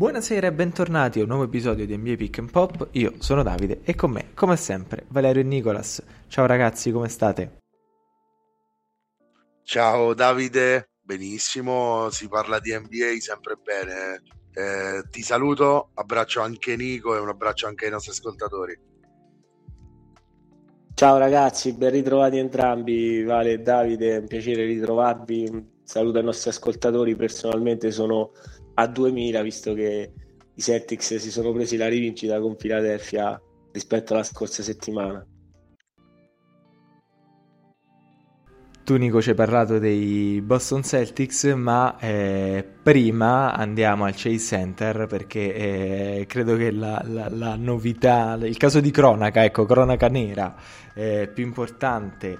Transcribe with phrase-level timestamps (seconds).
[0.00, 2.88] Buonasera e bentornati a un nuovo episodio di NBA Pick and Pop.
[2.92, 6.02] Io sono Davide e con me, come sempre, Valerio e Nicolas.
[6.26, 7.58] Ciao ragazzi, come state?
[9.62, 14.22] Ciao Davide, benissimo, si parla di NBA sempre bene.
[14.54, 18.80] Eh, ti saluto, abbraccio anche Nico e un abbraccio anche ai nostri ascoltatori.
[20.94, 25.78] Ciao ragazzi, ben ritrovati entrambi, Vale e Davide, è un piacere ritrovarvi.
[25.82, 28.30] Saluto ai nostri ascoltatori, personalmente sono
[28.80, 30.12] a 2000 visto che
[30.54, 33.40] i Celtics si sono presi la rivincita con Philadelphia
[33.72, 35.24] rispetto alla scorsa settimana.
[38.82, 45.06] Tu Nico ci hai parlato dei Boston Celtics, ma eh, prima andiamo al Chase Center
[45.06, 50.56] perché eh, credo che la, la, la, novità, il caso di cronaca, ecco, cronaca nera,
[50.94, 52.38] eh, più importante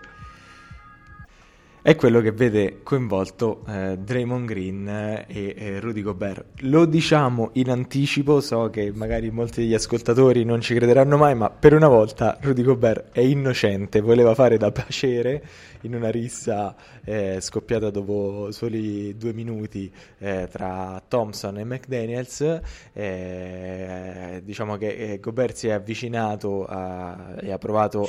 [1.83, 6.61] è quello che vede coinvolto eh, Draymond Green e eh, Rudy Gobert.
[6.61, 11.49] Lo diciamo in anticipo, so che magari molti degli ascoltatori non ci crederanno mai, ma
[11.49, 15.43] per una volta Rudy Gobert è innocente, voleva fare da piacere
[15.82, 22.60] in una rissa eh, scoppiata dopo soli due minuti eh, tra Thompson e McDaniels.
[22.93, 28.07] Eh, diciamo che eh, Gobert si è avvicinato a, e ha provato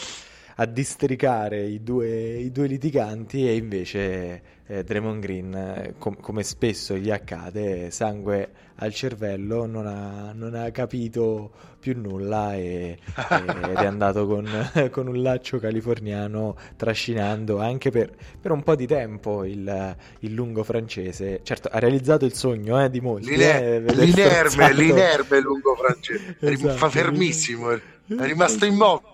[0.62, 6.44] a districare i due, i due litiganti e invece eh, Draymond Green, eh, com- come
[6.44, 13.76] spesso gli accade, sangue al cervello, non ha, non ha capito più nulla e, ed
[13.76, 14.48] è andato con,
[14.92, 20.64] con, un laccio californiano trascinando anche per, per un po' di tempo il, il, lungo
[20.64, 21.39] francese.
[21.42, 23.32] Certo, ha realizzato il sogno eh, di molti.
[23.32, 26.78] L'iner- eh, l'inerme, l'inerme lungo francese, esatto.
[26.78, 29.09] fa fermissimo, è rimasto immobile.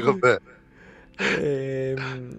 [0.00, 0.51] Come...
[1.18, 2.30] Ehm,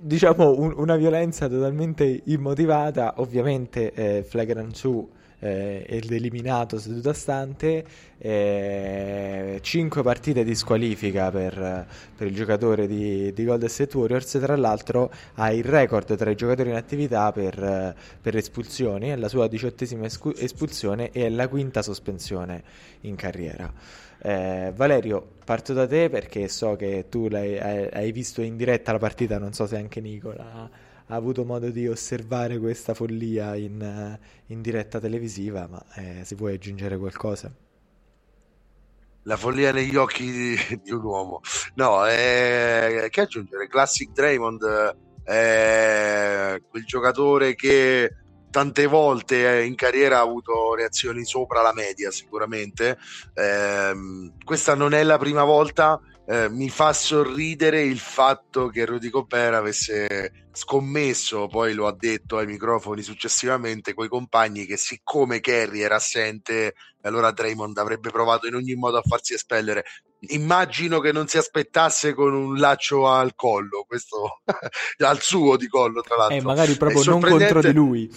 [0.00, 5.06] diciamo un, una violenza totalmente immotivata, ovviamente eh, Flagrant 2
[5.42, 7.84] eh, ed eliminato seduta stante,
[8.18, 14.56] eh, 5 partite di squalifica per, per il giocatore di, di, Golden State Warriors, tra
[14.56, 19.48] l'altro ha il record tra i giocatori in attività per, per espulsioni, è la sua
[19.48, 22.62] diciottesima espulsione e è la quinta sospensione
[23.00, 23.72] in carriera.
[24.24, 28.98] Eh, Valerio, parto da te perché so che tu hai, hai, visto in diretta la
[28.98, 30.70] partita, non so se anche Nicola ha,
[31.06, 34.16] avuto modo di osservare questa follia in,
[34.46, 37.52] in diretta televisiva, ma eh, si può aggiungere qualcosa?
[39.24, 41.40] La follia negli occhi di, di un uomo.
[41.74, 43.66] No, eh, che aggiungere?
[43.66, 48.21] Classic Draymond, eh, quel giocatore che
[48.52, 52.96] tante volte eh, in carriera ha avuto reazioni sopra la media sicuramente
[53.34, 53.92] eh,
[54.44, 59.54] questa non è la prima volta eh, mi fa sorridere il fatto che Rudy Gobert
[59.54, 65.96] avesse scommesso, poi lo ha detto ai microfoni successivamente, coi compagni che siccome Kerry era
[65.96, 69.84] assente, allora Draymond avrebbe provato in ogni modo a farsi espellere.
[70.28, 74.42] Immagino che non si aspettasse con un laccio al collo, questo
[74.98, 76.36] al suo di collo, tra l'altro.
[76.36, 78.10] E eh, magari proprio non contro di lui.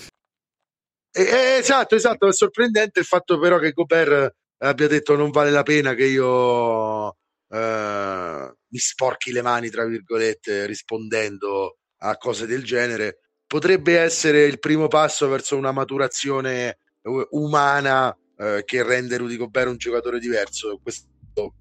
[1.18, 5.64] Eh, esatto, esatto, è sorprendente il fatto però che Gobert abbia detto non vale la
[5.64, 7.16] pena che io
[7.50, 13.20] eh, mi sporchi le mani, tra virgolette, rispondendo a cose del genere.
[13.48, 19.70] Potrebbe essere il primo passo verso una maturazione eh, umana eh, che rende Rudy Gobert
[19.70, 20.80] un giocatore diverso.
[20.84, 21.08] Questo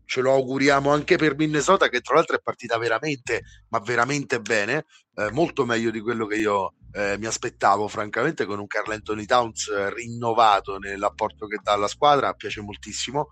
[0.04, 4.84] ce lo auguriamo anche per Minnesota, che tra l'altro è partita veramente, ma veramente bene,
[5.14, 9.24] eh, molto meglio di quello che io eh, mi aspettavo francamente con un Carl Anthony
[9.24, 13.28] Towns rinnovato nell'apporto che dà alla squadra, piace moltissimo.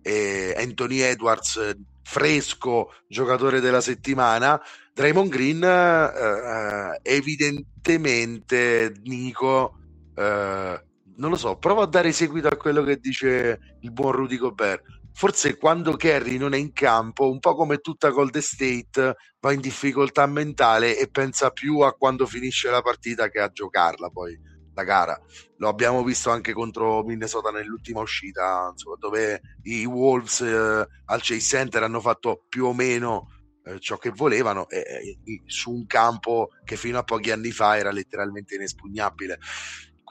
[0.00, 4.60] E Anthony Edwards fresco giocatore della settimana.
[4.92, 9.78] Draymond Green eh, evidentemente Nico
[10.14, 10.84] eh,
[11.16, 14.82] non lo so provo a dare seguito a quello che dice il buon Rudy Gobert
[15.12, 19.60] forse quando Kerry non è in campo, un po' come tutta Golden State, va in
[19.60, 24.38] difficoltà mentale e pensa più a quando finisce la partita che a giocarla poi
[24.74, 25.20] la gara.
[25.56, 31.40] Lo abbiamo visto anche contro Minnesota nell'ultima uscita, insomma, dove i Wolves eh, al Chase
[31.40, 33.28] Center hanno fatto più o meno
[33.64, 37.92] eh, ciò che volevano eh, su un campo che fino a pochi anni fa era
[37.92, 39.38] letteralmente inespugnabile.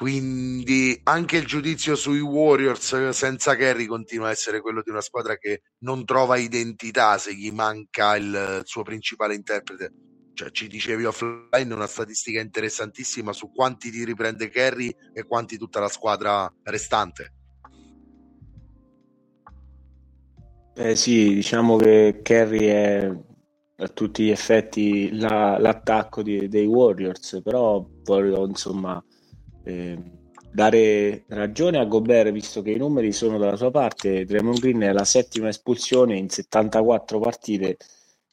[0.02, 5.38] Quindi anche il giudizio sui Warriors senza Kerry continua a essere quello di una squadra
[5.38, 9.94] che non trova identità se gli manca il suo principale interprete.
[10.34, 15.80] Cioè, ci dicevi offline una statistica interessantissima su quanti tiri prende Kerry e quanti tutta
[15.80, 17.34] la squadra restante.
[20.74, 23.12] Eh sì, diciamo che Kerry è
[23.76, 29.00] a tutti gli effetti la, l'attacco di, dei Warriors, però voglio insomma
[29.64, 29.98] eh,
[30.52, 34.26] dare ragione a Gobert visto che i numeri sono dalla sua parte.
[34.26, 37.78] Draymond Green è la settima espulsione in 74 partite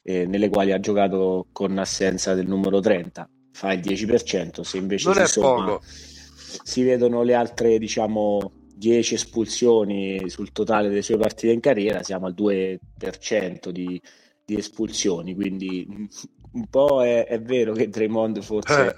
[0.03, 3.29] eh, nelle quali ha giocato con assenza del numero 30.
[3.51, 10.29] Fa il 10%, se invece non si, somma, si vedono le altre, diciamo, 10 espulsioni
[10.29, 14.01] sul totale delle sue partite in carriera, siamo al 2% di,
[14.45, 15.85] di espulsioni, quindi
[16.53, 18.95] un po' è, è vero che Draymond forse eh,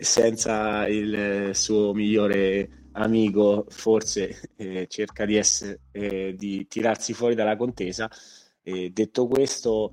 [0.00, 7.56] senza il suo migliore amico forse eh, cerca di, essere, eh, di tirarsi fuori dalla
[7.56, 8.10] contesa.
[8.62, 9.92] detto questo,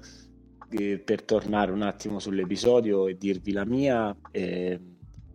[0.70, 4.80] eh, per tornare un attimo sull'episodio e dirvi la mia, eh,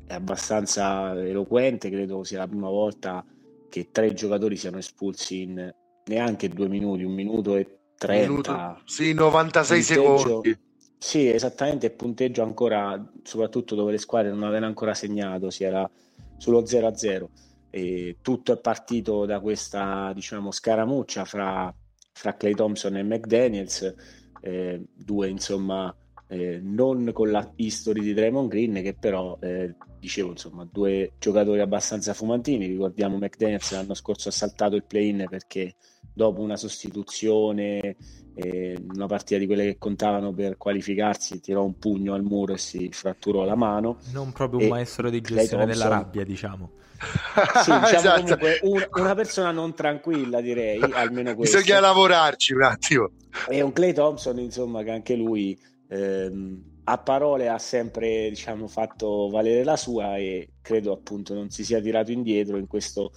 [0.07, 3.25] è abbastanza eloquente, credo sia la prima volta
[3.69, 5.75] che tre giocatori siano espulsi in
[6.05, 8.53] neanche due minuti, un minuto e 30.
[8.53, 10.59] Minuto, sì, 96 punteggio, secondi.
[11.03, 15.91] Sì, esattamente, punteggio ancora, soprattutto dove le squadre non avevano ancora segnato, si era
[16.37, 17.29] sullo 0-0.
[17.71, 21.75] E tutto è partito da questa, diciamo, scaramuccia fra,
[22.13, 23.95] fra Clay Thompson e McDaniels,
[24.43, 25.93] eh, due, insomma,
[26.29, 31.59] eh, non con la history di Draymond Green, che però eh, dicevo, insomma, due giocatori
[31.61, 32.67] abbastanza fumantini.
[32.67, 35.75] Ricordiamo McDaniels l'anno scorso ha saltato il play-in perché
[36.15, 37.97] dopo una sostituzione,
[38.35, 42.59] eh, una partita di quelle che contavano per qualificarsi, tirò un pugno al muro e
[42.59, 43.99] si fratturò la mano.
[44.13, 46.71] Non proprio un maestro di gestione della rabbia, diciamo.
[47.63, 48.23] Sì, diciamo esatto.
[48.23, 51.59] comunque un, una persona non tranquilla, direi, almeno questo.
[51.59, 53.11] Bisogna lavorarci un attimo.
[53.49, 55.59] E un Clay Thompson, insomma, che anche lui
[55.89, 61.65] ehm, a parole ha sempre diciamo, fatto valere la sua e credo appunto non si
[61.65, 63.13] sia tirato indietro in questo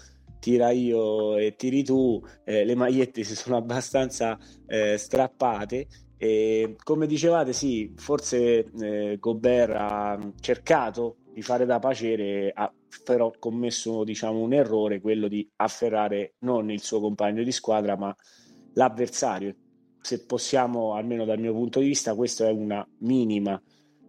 [0.45, 4.37] tira io e tiri tu, eh, le magliette si sono abbastanza
[4.67, 5.87] eh, strappate.
[6.17, 12.71] E come dicevate sì, forse eh, Gobert ha cercato di fare da pacere, ha
[13.03, 18.15] però commesso diciamo, un errore, quello di afferrare non il suo compagno di squadra ma
[18.73, 19.55] l'avversario.
[19.99, 23.59] Se possiamo, almeno dal mio punto di vista, questa è una minima,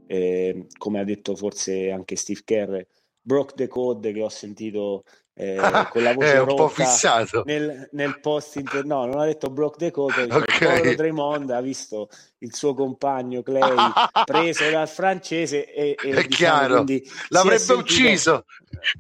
[0.07, 2.79] eh, come ha detto forse anche Steve Kerr,
[3.23, 5.03] broke the code che ho sentito
[5.39, 5.57] eh,
[5.91, 8.87] con la voce un po' fissato nel, nel post inter...
[8.87, 10.95] no non ha detto broke the code okay.
[10.95, 13.77] Draymond ha visto il suo compagno Clay
[14.25, 16.85] preso dal francese e, e è diciamo, chiaro
[17.29, 17.79] l'avrebbe sentito...
[17.79, 18.45] ucciso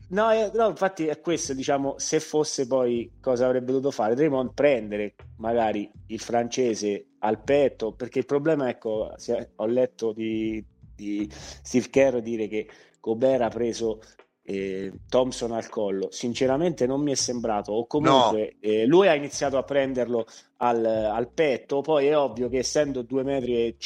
[0.09, 4.53] no, eh, no, infatti è questo diciamo se fosse poi cosa avrebbe dovuto fare Draymond
[4.53, 9.15] prendere magari il francese al petto perché il problema ecco
[9.57, 10.63] ho letto di,
[10.95, 12.69] di Steve Kerr dire che
[13.01, 14.01] Gobert ha preso
[14.47, 16.09] eh, Thompson al collo.
[16.11, 18.71] Sinceramente non mi è sembrato, o comunque no.
[18.71, 20.27] eh, lui ha iniziato a prenderlo
[20.59, 23.77] al, al, petto, poi è ovvio che essendo 2,50 metri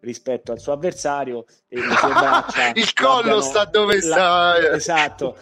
[0.00, 4.56] rispetto al suo avversario, eh, braccia il collo sta dove sta.
[4.56, 4.76] Eh.
[4.76, 5.36] Esatto,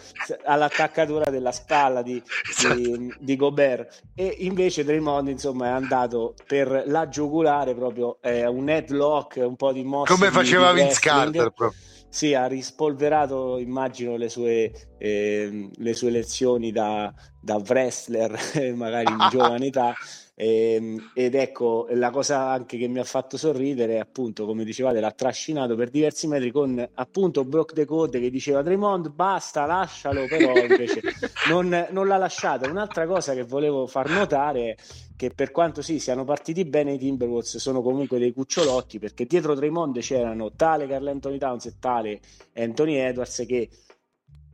[0.45, 2.73] all'attaccatura della spalla di, esatto.
[2.73, 4.01] di, di, Gobert.
[4.15, 9.71] E invece Draymond insomma è andato per la giugulare proprio eh, un headlock, un po'
[9.71, 10.11] di mossa.
[10.11, 11.79] Come faceva Vince Carter proprio
[12.09, 18.37] sì, ha rispolverato, immagino, le sue, eh, le sue lezioni da, da wrestler,
[18.75, 19.93] magari in giovane età.
[20.39, 25.11] Eh, ed ecco la cosa anche che mi ha fatto sorridere, appunto, come dicevate, l'ha
[25.11, 30.55] trascinato per diversi metri con appunto Brock the Code che diceva Draymond basta, lascialo, però
[30.55, 31.01] invece
[31.49, 32.69] non, non l'ha lasciato.
[32.69, 34.75] Un'altra cosa che volevo far notare è
[35.15, 39.55] che per quanto sì siano partiti bene i Timberwolves sono comunque dei cucciolotti perché dietro
[39.55, 42.19] Draymond c'erano tale Carl Anthony Towns e tale
[42.53, 43.67] Anthony Edwards che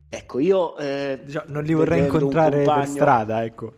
[0.08, 2.80] ecco io eh, diciamo, non li vorrei incontrare compagno...
[2.80, 3.74] per strada ecco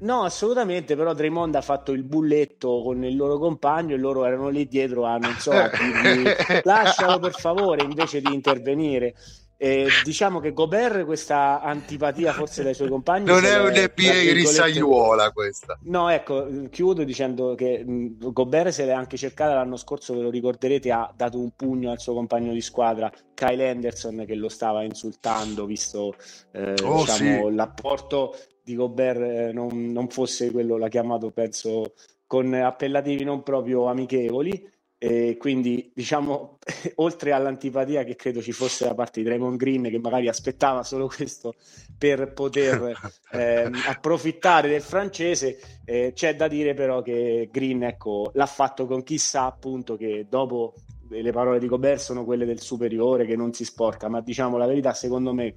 [0.00, 4.48] No, assolutamente, però Draymond ha fatto il bulletto con il loro compagno e loro erano
[4.48, 6.30] lì dietro a non so, a dirgli
[6.64, 9.14] lascialo per favore invece di intervenire.
[9.62, 15.32] Eh, diciamo che Gobert questa antipatia forse dai suoi compagni non è un NBA risaiuola
[15.32, 20.22] questa no ecco chiudo dicendo che mh, Gobert se l'è anche cercata l'anno scorso ve
[20.22, 24.48] lo ricorderete ha dato un pugno al suo compagno di squadra Kyle Anderson che lo
[24.48, 26.14] stava insultando visto
[26.52, 27.54] eh, oh, diciamo, sì.
[27.54, 31.94] l'apporto di Gobert eh, non, non fosse quello l'ha chiamato penso
[32.26, 34.68] con appellativi non proprio amichevoli.
[35.02, 36.58] E quindi, diciamo,
[36.96, 41.06] oltre all'antipatia che credo ci fosse da parte di Draymond Green, che magari aspettava solo
[41.08, 41.54] questo
[41.96, 42.92] per poter
[43.32, 49.02] eh, approfittare del francese, eh, c'è da dire però che Green ecco, l'ha fatto con
[49.02, 50.74] chissà appunto che dopo
[51.08, 54.66] le parole di Gobert sono quelle del superiore che non si sporca, ma diciamo la
[54.66, 55.54] verità, secondo me,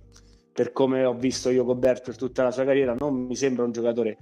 [0.53, 3.71] per come ho visto io Gobert per tutta la sua carriera, non mi sembra un
[3.71, 4.17] giocatore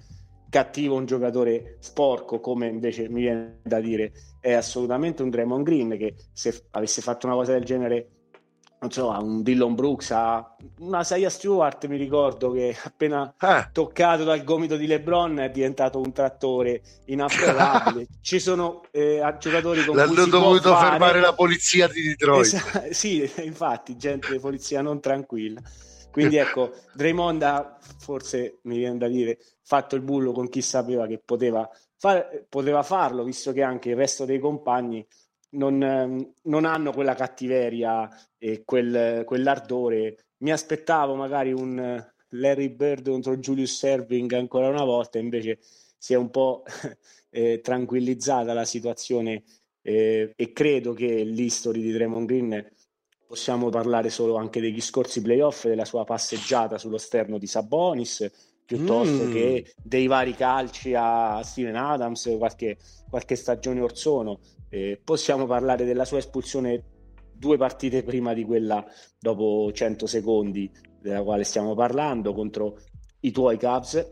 [0.50, 5.98] cattivo, un giocatore sporco, come invece mi viene da dire, è assolutamente un Draymond Green
[5.98, 8.08] che se avesse fatto una cosa del genere
[8.82, 13.70] non so, a un Dillon Brooks, a una Saya Stewart, mi ricordo che appena eh.
[13.72, 18.08] toccato dal gomito di LeBron è diventato un trattore inappellabile.
[18.22, 22.42] Ci sono eh, giocatori con L'hanno dovuto fermare la polizia di Detroit.
[22.42, 25.62] Esa- sì, infatti, gente di polizia non tranquilla.
[26.12, 31.08] Quindi ecco, Draymond ha forse, mi viene da dire, fatto il bullo con chi sapeva
[31.08, 35.06] che poteva, fare, poteva farlo, visto che anche il resto dei compagni
[35.52, 40.26] non, ehm, non hanno quella cattiveria e quel, quell'ardore.
[40.38, 45.60] Mi aspettavo magari un Larry Bird contro Julius Serving ancora una volta, invece
[45.98, 46.64] si è un po'
[47.30, 49.44] eh, tranquillizzata la situazione
[49.82, 52.72] eh, e credo che l'history di Draymond Green
[53.32, 58.30] possiamo parlare solo anche degli scorsi playoff, della sua passeggiata sullo sterno di Sabonis,
[58.66, 59.32] piuttosto mm.
[59.32, 62.78] che dei vari calci a Steven Adams qualche,
[63.10, 64.40] qualche stagione or sono.
[64.68, 66.84] Eh, possiamo parlare della sua espulsione
[67.32, 68.86] due partite prima di quella
[69.18, 70.70] dopo 100 secondi
[71.00, 72.80] della quale stiamo parlando contro
[73.22, 74.12] i tuoi Cubs.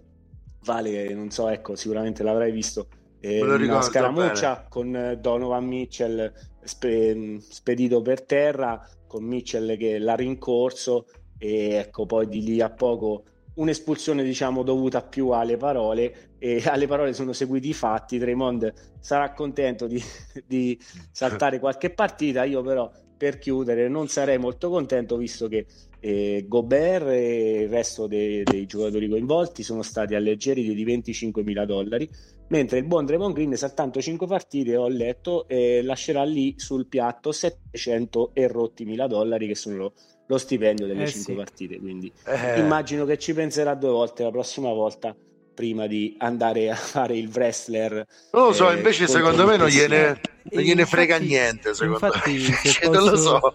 [0.64, 2.88] Vale, non so, ecco, sicuramente l'avrai visto.
[3.20, 4.66] Eh, una scaramuccia bene.
[4.70, 6.32] con Donovan Mitchell
[6.64, 11.08] spe- spedito per terra, con Mitchell che l'ha rincorso
[11.40, 13.24] e ecco poi di lì a poco
[13.56, 18.20] un'espulsione diciamo dovuta più alle parole e alle parole sono seguiti i fatti.
[18.20, 20.02] Draymond sarà contento di,
[20.46, 20.80] di
[21.12, 22.44] saltare qualche partita.
[22.44, 25.66] Io però per chiudere non sarei molto contento visto che
[26.00, 31.66] eh, Gobert e il resto dei, dei giocatori coinvolti sono stati alleggeriti di 25 mila
[31.66, 32.10] dollari
[32.50, 37.32] mentre il buon Draymond Green saltando 5 partite ho letto eh, lascerà lì sul piatto
[37.32, 39.94] 700 e rotti mila dollari che sono lo,
[40.28, 41.34] lo stipendio delle eh 5 sì.
[41.34, 42.60] partite quindi eh.
[42.60, 45.16] immagino che ci penserà due volte la prossima volta
[45.54, 49.68] prima di andare a fare il wrestler non lo so eh, invece secondo me non
[49.68, 53.54] gliene, non gliene infatti, frega niente secondo infatti, me cioè, posso, non lo so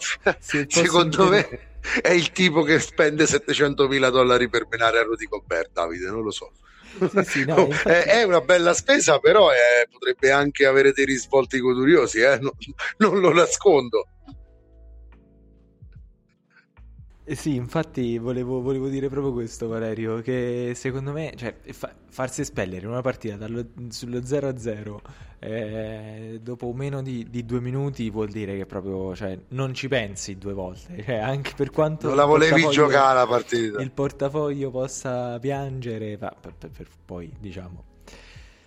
[0.68, 5.72] secondo me è il tipo che spende 700 mila dollari per menare a Rudy Gobert
[5.72, 6.52] Davide non lo so
[6.98, 8.08] sì, sì, no, infatti...
[8.08, 12.38] è, una bella spesa, però è, eh, potrebbe anche avere dei risvolti curiosi, eh?
[12.38, 12.52] non,
[12.98, 14.08] non lo nascondo.
[17.26, 22.42] Eh sì, infatti volevo, volevo, dire proprio questo, Valerio, che secondo me cioè, fa, farsi
[22.42, 24.96] espellere in una partita dallo, sullo 0-0
[25.38, 30.36] eh, dopo meno di, di, due minuti vuol dire che proprio cioè, non ci pensi
[30.36, 32.08] due volte, cioè, anche per quanto...
[32.08, 33.80] Non la volevi giocare la partita.
[33.80, 37.84] Il portafoglio possa piangere, va, per, per, per, poi diciamo...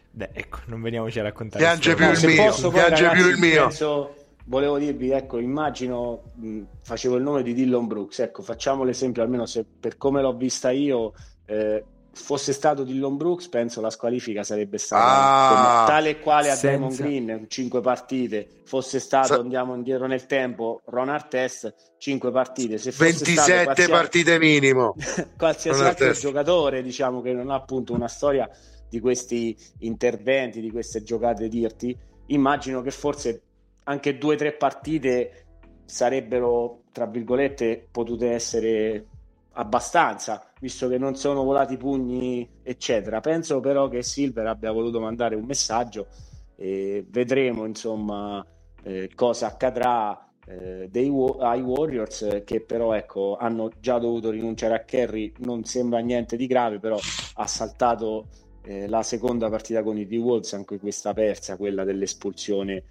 [0.10, 1.64] Beh, ecco, non veniamoci a raccontare.
[1.64, 3.68] Piange più il mio, piange più il mio.
[3.68, 4.17] Penso
[4.48, 9.46] volevo dirvi, ecco, immagino, mh, facevo il nome di Dillon Brooks, ecco, facciamo l'esempio, almeno
[9.46, 11.14] se per come l'ho vista io,
[11.46, 16.56] eh, fosse stato Dillon Brooks, penso la squalifica sarebbe stata ah, tale e quale a
[16.56, 16.78] senza...
[16.78, 19.40] Damon Green, 5 partite, fosse stato, Sa...
[19.40, 23.92] andiamo indietro nel tempo, Ron Artest, 5 partite, se 27 qualsiasi...
[23.92, 24.96] partite minimo.
[25.38, 26.22] qualsiasi Ron altro Artest.
[26.22, 28.50] giocatore, diciamo che non ha appunto una storia
[28.90, 31.96] di questi interventi, di queste giocate dirti,
[32.28, 33.42] immagino che forse
[33.88, 35.46] anche due o tre partite
[35.86, 39.06] sarebbero, tra virgolette, potute essere
[39.54, 43.22] abbastanza, visto che non sono volati pugni, eccetera.
[43.22, 46.08] Penso però che Silver abbia voluto mandare un messaggio
[46.56, 48.46] e vedremo, insomma,
[48.84, 54.84] eh, cosa accadrà eh, dei, ai Warriors che però ecco, hanno già dovuto rinunciare a
[54.84, 57.00] Kerry, non sembra niente di grave, però
[57.36, 58.28] ha saltato
[58.64, 62.84] eh, la seconda partita con i D-Wolves, anche questa persa, quella dell'espulsione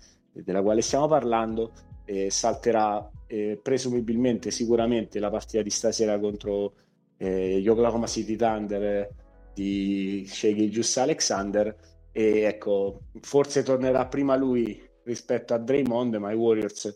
[0.43, 1.73] della quale stiamo parlando,
[2.05, 6.75] eh, salterà eh, presumibilmente sicuramente la partita di stasera contro
[7.17, 9.09] eh, gli Oklahoma City Thunder
[9.53, 11.75] di Shaggy Gius Alexander.
[12.13, 16.95] E ecco forse tornerà prima lui rispetto a Draymond ma i Warriors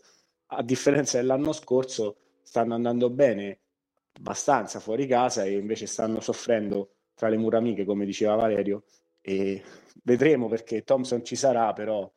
[0.53, 3.59] a differenza dell'anno scorso stanno andando bene
[4.13, 8.83] abbastanza fuori casa e invece stanno soffrendo tra le mura amiche come diceva Valerio.
[9.21, 9.61] E
[10.03, 12.11] vedremo perché Thompson ci sarà però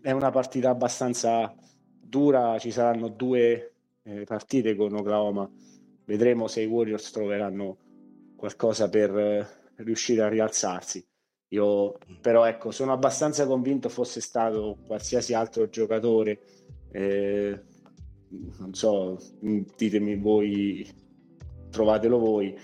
[0.00, 1.54] è una partita abbastanza
[2.00, 5.50] dura, ci saranno due eh, partite con Oklahoma,
[6.04, 7.78] vedremo se i Warriors troveranno
[8.36, 11.04] qualcosa per eh, riuscire a rialzarsi.
[11.48, 16.40] Io però ecco, sono abbastanza convinto fosse stato qualsiasi altro giocatore,
[16.90, 17.62] eh,
[18.58, 20.86] non so, ditemi voi,
[21.70, 22.56] trovatelo voi,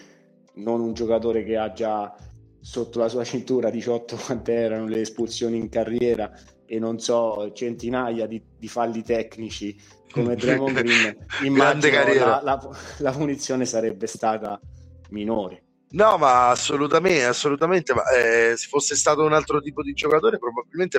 [0.54, 2.14] non un giocatore che ha già
[2.60, 6.32] sotto la sua cintura 18 quante erano le espulsioni in carriera
[6.68, 9.74] e non so, centinaia di, di falli tecnici
[10.12, 14.60] come Draymond Green, immagino la, la, la, punizione sarebbe stata
[15.10, 15.62] minore.
[15.90, 17.94] No, ma assolutamente, assolutamente.
[17.94, 20.98] Ma, eh, se fosse stato un altro tipo di giocatore, probabilmente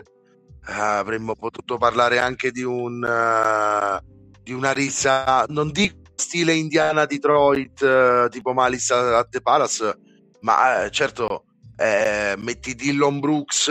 [0.67, 7.05] eh, avremmo potuto parlare anche di un uh, di una rissa, non dico stile Indiana
[7.05, 9.97] Detroit, eh, tipo Malice at the Palace,
[10.41, 11.43] ma eh, certo
[11.79, 13.69] metti Dillon Brooks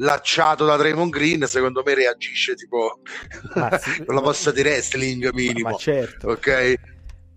[0.00, 3.00] lacciato da Draymond Green, secondo me reagisce tipo
[3.80, 5.68] sì, con la mossa di wrestling minimo.
[5.68, 6.28] Ma, ma certo.
[6.28, 6.74] Ok.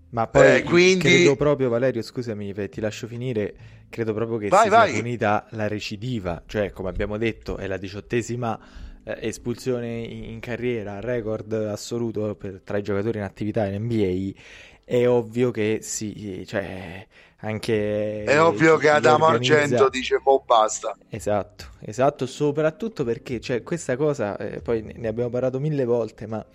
[0.10, 1.00] Ma poi eh, quindi...
[1.00, 3.56] credo proprio, Valerio, scusami, ti lascio finire.
[3.90, 4.90] Credo proprio che vai, si vai.
[4.90, 8.60] sia punita la recidiva, cioè, come abbiamo detto, è la diciottesima
[9.04, 14.40] eh, espulsione in, in, carriera, record assoluto per, tra i giocatori in attività in NBA.
[14.84, 17.06] È ovvio che sì, cioè,
[17.38, 19.56] anche è ovvio che Adamo organizza...
[19.56, 25.30] Argento dice boh basta esatto esatto soprattutto perché cioè, questa cosa eh, poi ne abbiamo
[25.30, 26.46] parlato mille volte ma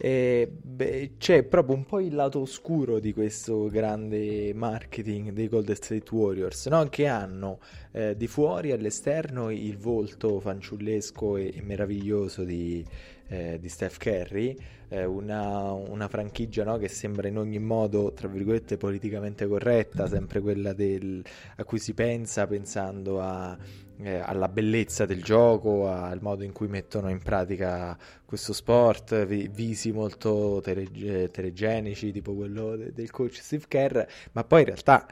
[0.00, 5.74] eh, beh, c'è proprio un po' il lato oscuro di questo grande marketing dei Golden
[5.74, 6.88] State Warriors, no?
[6.88, 7.58] che hanno
[7.90, 12.84] eh, di fuori all'esterno il volto fanciullesco e, e meraviglioso di,
[13.26, 14.56] eh, di Steph Curry,
[14.88, 16.76] eh, una, una, franchigia no?
[16.76, 21.24] che sembra in ogni modo, tra virgolette, politicamente corretta, sempre quella del,
[21.56, 23.58] a cui si pensa pensando a
[24.00, 29.92] eh, alla bellezza del gioco, al modo in cui mettono in pratica questo sport, visi
[29.92, 34.00] molto tele- telegenici, tipo quello de- del coach Steve Kerr,
[34.32, 35.06] ma poi in realtà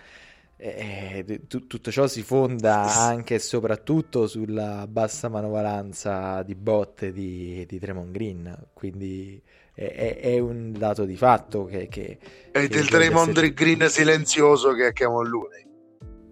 [0.58, 7.64] eh, t- tutto ciò si fonda anche e soprattutto sulla bassa manovalanza di botte di,
[7.66, 9.42] di Tremont Green, quindi
[9.74, 11.88] è, è, un dato di fatto che...
[11.88, 12.18] che
[12.52, 15.64] è del Tremont Green silenzioso che chiamo lui.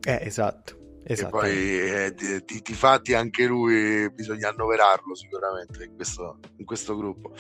[0.07, 0.84] Eh, esatto.
[1.07, 6.97] E poi eh, ti, ti fatti anche lui, bisogna annoverarlo sicuramente in questo, in questo
[6.97, 7.33] gruppo.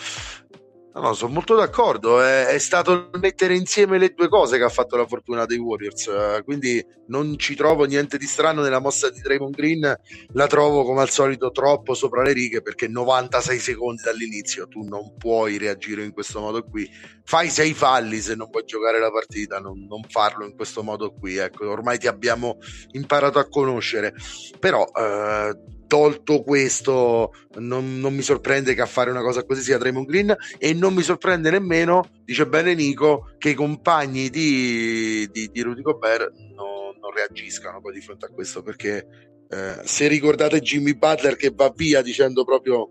[0.94, 2.22] No, no, sono molto d'accordo.
[2.22, 6.06] È, è, stato mettere insieme le due cose che ha fatto la fortuna dei Warriors.
[6.06, 9.98] Uh, quindi non ci trovo niente di strano nella mossa di Draymond Green.
[10.34, 15.16] La trovo come al solito troppo sopra le righe perché 96 secondi dall'inizio tu non
[15.16, 16.88] puoi reagire in questo modo qui.
[17.24, 21.12] Fai sei falli se non vuoi giocare la partita, non, non farlo in questo modo
[21.12, 21.38] qui.
[21.38, 22.58] Ecco, ormai ti abbiamo
[22.92, 24.14] imparato a conoscere.
[24.60, 29.78] Però uh, tolto questo, non, non, mi sorprende che a fare una cosa così sia
[29.78, 35.50] Draymond Green e non mi sorprende nemmeno, dice bene Nico, che i compagni di, di,
[35.50, 39.06] di Rudy Gobert non, non reagiscano poi di fronte a questo perché
[39.48, 42.90] eh, se ricordate Jimmy Butler che va via dicendo proprio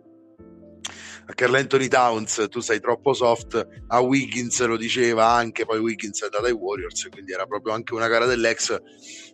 [1.26, 3.68] a Carl Anthony Towns tu sei troppo soft.
[3.88, 7.94] A Wiggins lo diceva anche poi Wiggins è andato ai Warriors quindi era proprio anche
[7.94, 8.82] una gara dell'ex.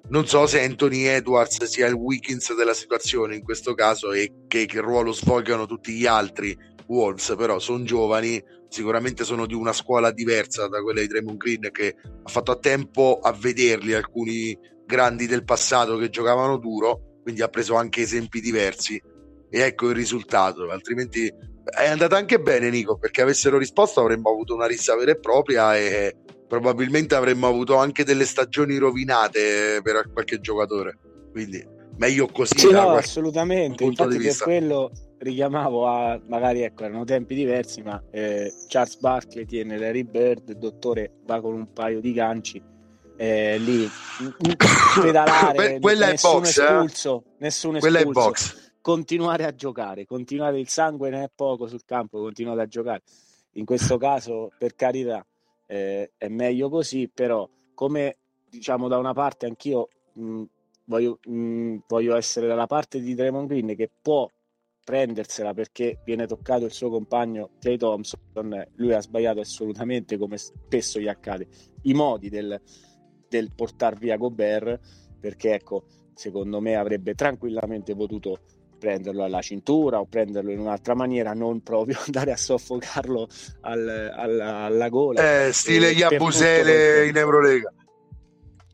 [0.09, 4.65] Non so se Anthony Edwards sia il Wiggins della situazione in questo caso e che,
[4.65, 10.11] che ruolo svolgano tutti gli altri Wolves però sono giovani sicuramente sono di una scuola
[10.11, 15.27] diversa da quella di Draymond Green che ha fatto a tempo a vederli alcuni grandi
[15.27, 19.01] del passato che giocavano duro quindi ha preso anche esempi diversi.
[19.51, 21.31] E ecco il risultato altrimenti
[21.69, 25.77] è andata anche bene Nico perché avessero risposto avremmo avuto una rissa vera e propria
[25.77, 26.15] e
[26.47, 30.97] probabilmente avremmo avuto anche delle stagioni rovinate per qualche giocatore
[31.31, 31.65] quindi
[31.97, 37.81] meglio così sì, no, assolutamente infatti per quello richiamavo a magari ecco erano tempi diversi
[37.81, 42.61] ma eh, Charles Barkley tiene Larry Bird il dottore va con un paio di ganci
[43.17, 43.87] eh, lì
[45.01, 46.63] pedalare quella è box eh?
[46.63, 47.31] espulso, eh?
[47.39, 51.83] nessuno espulso quella è box continuare a giocare, continuare il sangue ne è poco sul
[51.85, 53.01] campo, continuare a giocare.
[53.53, 55.25] In questo caso, per carità,
[55.65, 58.17] eh, è meglio così, però come
[58.49, 60.43] diciamo da una parte anch'io mh,
[60.85, 64.29] voglio, mh, voglio essere dalla parte di Draymond Green che può
[64.83, 70.99] prendersela perché viene toccato il suo compagno Clay Thompson, lui ha sbagliato assolutamente come spesso
[70.99, 71.47] gli accade,
[71.83, 72.59] i modi del,
[73.27, 74.79] del portar via Gobert
[75.19, 75.83] perché ecco,
[76.15, 78.39] secondo me avrebbe tranquillamente potuto
[78.79, 83.27] prenderlo alla cintura o prenderlo in un'altra maniera, non proprio andare a soffocarlo
[83.61, 85.45] al, al, alla gola.
[85.45, 87.71] Eh, stile Iabusele in Eurolega.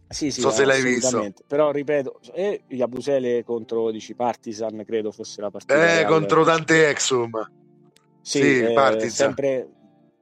[0.08, 1.34] Sì, sì, so se l'hai visto.
[1.48, 6.00] Però ripeto, eh, Iabusele contro dici, Partizan, credo fosse la partita.
[6.00, 7.32] Eh, contro Dante Exum.
[8.22, 9.68] Sì, sì eh, sempre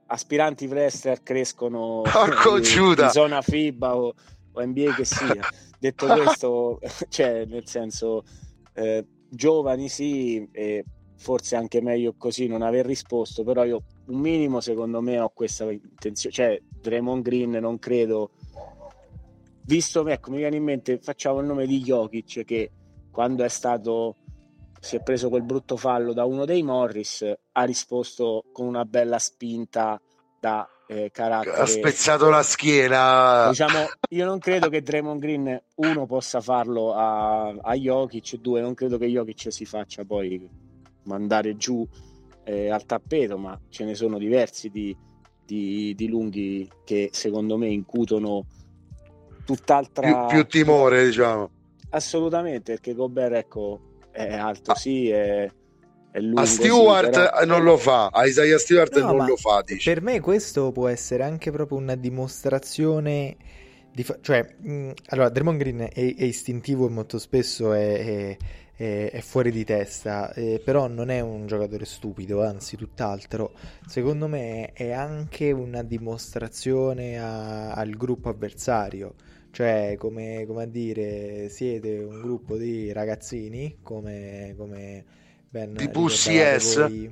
[0.08, 2.04] aspiranti wrestler crescono
[2.56, 4.14] in, in, zona FIBA o,
[4.52, 5.48] o NBA che sia.
[5.80, 8.24] Detto questo, cioè, nel senso,
[8.74, 10.84] eh, giovani sì, e
[11.16, 15.70] forse anche meglio così non aver risposto, però io un minimo secondo me ho questa
[15.72, 18.32] intenzione, cioè Draymond Green non credo,
[19.66, 22.72] visto, ecco mi viene in mente, facciamo il nome di Jokic che
[23.12, 24.18] quando è stato,
[24.80, 29.20] si è preso quel brutto fallo da uno dei Morris, ha risposto con una bella
[29.20, 30.02] spinta
[30.40, 31.58] da eh, carattere.
[31.58, 33.50] Ha spezzato la schiena.
[33.50, 38.74] Diciamo, io non credo che Draymond Green, uno, possa farlo a, a Jokic, due, non
[38.74, 40.48] credo che Jokic si faccia poi
[41.04, 41.88] mandare giù
[42.44, 44.96] eh, al tappeto, ma ce ne sono diversi di,
[45.46, 48.46] di di, lunghi che secondo me incutono
[49.46, 50.26] tutt'altra...
[50.28, 51.50] Più, più timore, diciamo.
[51.90, 53.80] Assolutamente, perché Gobert, ecco,
[54.12, 54.76] è alto, ah.
[54.76, 55.50] sì, è
[56.20, 56.42] lungo.
[56.42, 57.46] A Stewart sì, però...
[57.46, 59.94] non lo fa, a Isaiah Stewart no, non lo fa, dice.
[59.94, 63.36] Per me questo può essere anche proprio una dimostrazione...
[63.92, 68.38] Di fa- cioè, mh, allora, Draymond Green è, è, istintivo e molto spesso è, è
[68.76, 73.54] è, è fuori di testa, eh, però non è un giocatore stupido, anzi tutt'altro.
[73.88, 79.16] Secondo me è anche una dimostrazione a, al gruppo avversario,
[79.52, 85.06] cioè come, come, a dire siete un gruppo di ragazzini, come, come
[85.54, 87.12] ben CS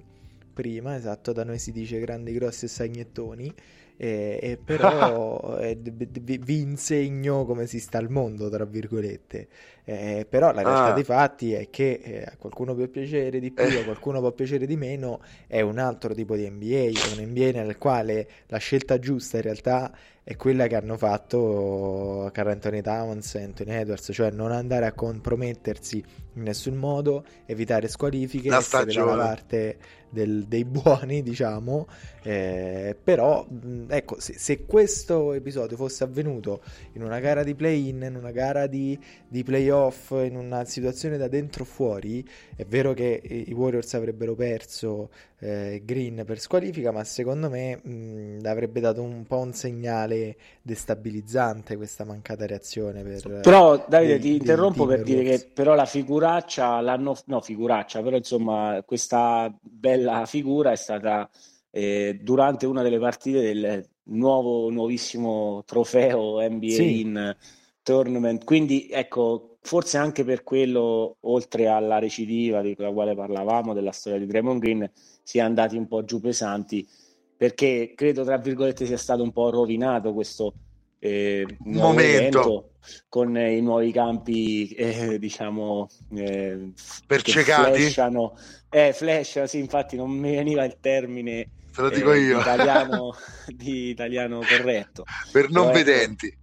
[0.51, 3.53] prima, esatto, da noi si dice grandi, grossi e sagnettoni
[3.95, 9.47] e, e però eh, vi, vi, insegno come si sta al mondo, tra virgolette.
[9.83, 10.93] Eh, però la realtà ah.
[10.93, 13.83] dei fatti è che eh, a qualcuno può piacere di più, a eh.
[13.83, 18.27] qualcuno può piacere di meno, è un altro tipo di NBA, un NBA nel quale
[18.47, 23.71] la scelta giusta in realtà è quella che hanno fatto Carl Anthony Towns e Anthony
[23.71, 26.03] Edwards, cioè non andare a compromettersi
[26.33, 29.77] in nessun modo, evitare squalifiche, la essere dalla parte
[30.09, 31.87] del, dei buoni, diciamo.
[32.21, 33.47] Eh, però,
[33.87, 36.61] ecco, se, se, questo episodio fosse avvenuto
[36.93, 41.27] in una gara di play-in, in una gara di, di play-off, in una situazione da
[41.27, 42.23] dentro fuori,
[42.55, 45.09] è vero che i Warriors avrebbero perso
[45.43, 51.75] eh, Green per squalifica, ma secondo me mh, avrebbe dato un po' un segnale destabilizzante
[51.77, 53.01] questa mancata reazione.
[53.01, 58.17] Per, però Davide ti interrompo per dire che però la figuraccia l'hanno, no figuraccia, però
[58.17, 61.27] insomma questa bella figura è stata
[61.71, 67.01] eh, durante una delle partite del nuovo, nuovissimo trofeo NBA sì.
[67.01, 67.35] in
[67.81, 73.91] tournament, quindi ecco forse anche per quello, oltre alla recidiva di quella quale parlavamo, della
[73.91, 74.91] storia di Draymond Green,
[75.23, 76.87] si è andati un po' giù pesanti,
[77.35, 80.53] perché credo, tra virgolette, sia stato un po' rovinato questo
[80.99, 82.73] eh, momento
[83.09, 86.71] con eh, i nuovi campi, eh, diciamo, eh,
[87.07, 87.79] percecati.
[87.81, 88.37] Flashano.
[88.69, 92.35] Eh, flash, sì, infatti non mi veniva il termine Te lo dico io.
[92.35, 93.13] Di italiano,
[93.47, 95.05] di italiano corretto.
[95.31, 96.37] Per non Però, vedenti.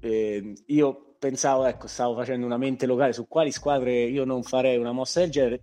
[0.00, 4.78] Ecco, io pensavo, ecco, stavo facendo una mente locale su quali squadre io non farei
[4.78, 5.62] una mossa del genere.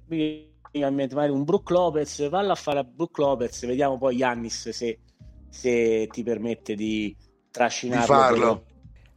[0.71, 4.99] Magari un Brook Lopez, valla a fare a Brook Lopez, vediamo poi Yannis se,
[5.49, 7.15] se ti permette di
[7.49, 8.01] trascinarlo.
[8.01, 8.63] Di farlo.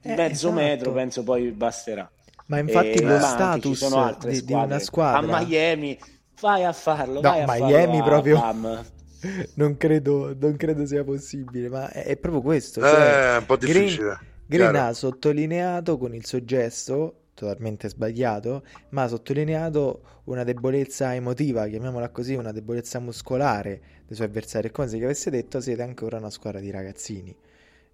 [0.03, 0.53] Eh, mezzo esatto.
[0.53, 2.11] metro, penso poi basterà.
[2.47, 5.99] Ma infatti e, lo status di, di, una squadra a Miami,
[6.41, 7.21] vai a farlo.
[7.21, 8.85] No, a Miami farlo proprio.
[9.55, 12.81] non, credo, non credo sia possibile, ma è, è proprio questo.
[12.81, 14.19] Cioè, eh, un po' difficile.
[14.47, 21.14] Green, Green ha sottolineato con il suo gesto, totalmente sbagliato, ma ha sottolineato una debolezza
[21.14, 24.68] emotiva, chiamiamola così, una debolezza muscolare dei suoi avversari.
[24.68, 27.35] È come se gli avesse detto siete ancora una squadra di ragazzini.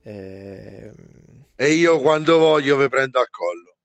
[0.02, 0.92] Eh...
[1.54, 3.76] E io quando voglio vi prendo a collo.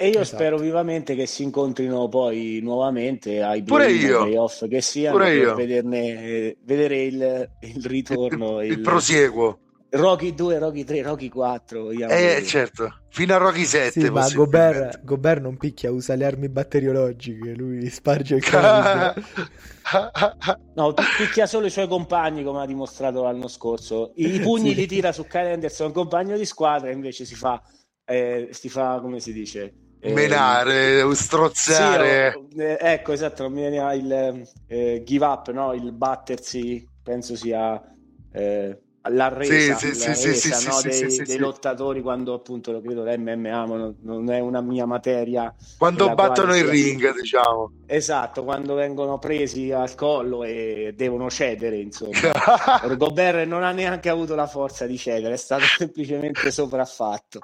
[0.00, 0.36] E io esatto.
[0.36, 7.02] spero vivamente che si incontrino poi nuovamente ai playoff che siano Pure per vederne, vedere
[7.02, 8.60] il, il ritorno.
[8.62, 9.58] Il, il, il prosieguo
[9.90, 11.90] Rocky 2, Rocky 3, Rocky 4.
[11.90, 14.00] Eh, certo, fino a Rocky 7.
[14.00, 19.22] Sì, ma Gobert, Gobert, non picchia, usa le armi batteriologiche, lui sparge il carico.
[20.74, 24.12] no, picchia solo i suoi compagni, come ha dimostrato l'anno scorso.
[24.16, 24.74] I pugni sì.
[24.74, 27.62] li tira su Kyle Anderson, compagno di squadra, invece si fa,
[28.04, 29.72] eh, si fa come si dice?
[30.00, 32.38] Eh, Menare, strozzare.
[32.50, 35.72] Sì, eh, ecco, esatto, non mi viene il eh, give up, no?
[35.72, 37.82] il battersi, penso sia...
[38.30, 42.80] Eh, la resa, sì, sì, la sì, resa no, dei, dei lottatori quando appunto lo
[42.80, 47.72] credo l'MMA non, non è una mia materia quando battono il ring diciamo.
[47.86, 52.18] Esatto quando vengono presi al collo e devono cedere insomma.
[52.96, 57.40] Gobert non ha neanche avuto la forza di cedere è stato semplicemente sopraffatto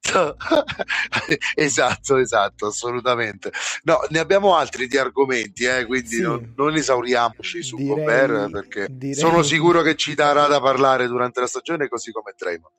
[1.54, 3.52] esatto, esatto, assolutamente.
[3.84, 6.22] No, ne abbiamo altri di argomenti, eh, quindi sì.
[6.22, 9.14] non, non, esauriamoci su direi, Gobert perché direi...
[9.14, 12.74] sono sicuro che ci darà da parlare durante la stagione, così come Draymond.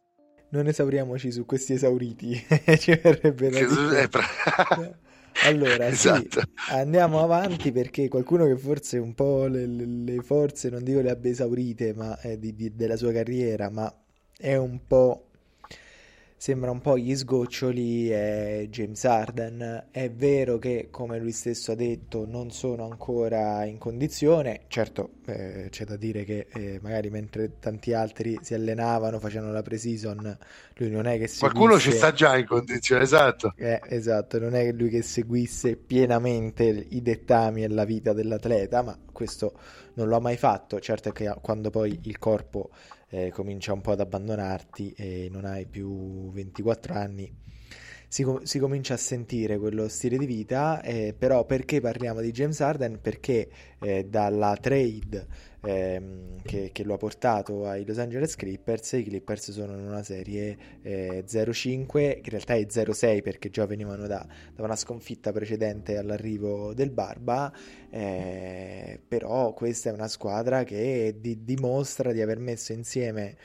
[0.50, 2.46] Non esauriamoci su questi esauriti,
[2.78, 4.10] ci verrebbe da dire.
[5.46, 6.42] Allora, esatto.
[6.42, 11.10] sì, andiamo avanti perché qualcuno che forse un po' le, le forze, non dico le
[11.10, 13.92] abbia esaurite, ma eh, di, di, della sua carriera, ma
[14.38, 15.31] è un po'
[16.42, 19.90] sembra un po' gli sgoccioli è James Arden.
[19.92, 24.62] È vero che, come lui stesso ha detto, non sono ancora in condizione.
[24.68, 29.62] Certo, eh, c'è da dire che eh, magari mentre tanti altri si allenavano, facevano la
[29.62, 30.36] pre-season,
[30.78, 31.40] lui non è che seguisse...
[31.42, 33.54] Qualcuno ci sta già in condizione, esatto.
[33.56, 38.98] Eh, esatto, non è lui che seguisse pienamente i dettami e la vita dell'atleta, ma
[39.12, 39.54] questo
[39.94, 40.80] non lo ha mai fatto.
[40.80, 42.72] Certo che quando poi il corpo
[43.12, 47.32] eh, comincia un po' ad abbandonarti e non hai più 24 anni,
[48.08, 52.60] si, si, comincia a sentire quello stile di vita, eh, però perché parliamo di James
[52.60, 53.00] Harden?
[53.02, 55.28] Perché eh, dalla trade
[55.62, 60.04] ehm, che, che, lo ha portato ai Los Angeles Clippers, i Clippers sono in una
[60.04, 65.32] serie eh, 0-5, che in realtà è 0-6 perché già venivano da, da, una sconfitta
[65.32, 67.52] precedente all'arrivo del Barba,
[67.89, 73.38] eh, però questa è una squadra che di, dimostra di aver messo insieme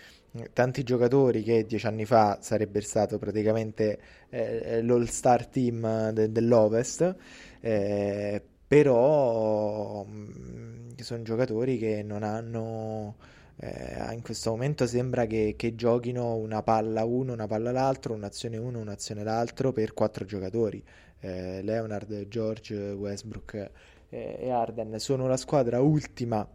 [0.52, 3.98] tanti giocatori che dieci anni fa sarebbe stato praticamente
[4.28, 7.14] eh, l'all star team de- dell'Ovest,
[7.60, 13.16] eh, però mm, sono giocatori che non hanno...
[13.58, 18.58] Eh, in questo momento sembra che, che, giochino una palla uno, una palla l'altro, un'azione
[18.58, 20.82] uno, un'azione l'altro per quattro giocatori.
[21.20, 23.70] Eh, Leonard, George, Westbrook
[24.10, 26.46] eh, e Arden sono la squadra ultima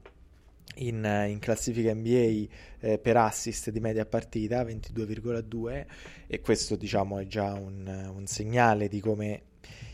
[0.76, 2.46] in, in, classifica NBA
[2.80, 5.86] eh, per assist di media partita 22,2
[6.28, 9.42] e questo diciamo è già un, un, segnale di come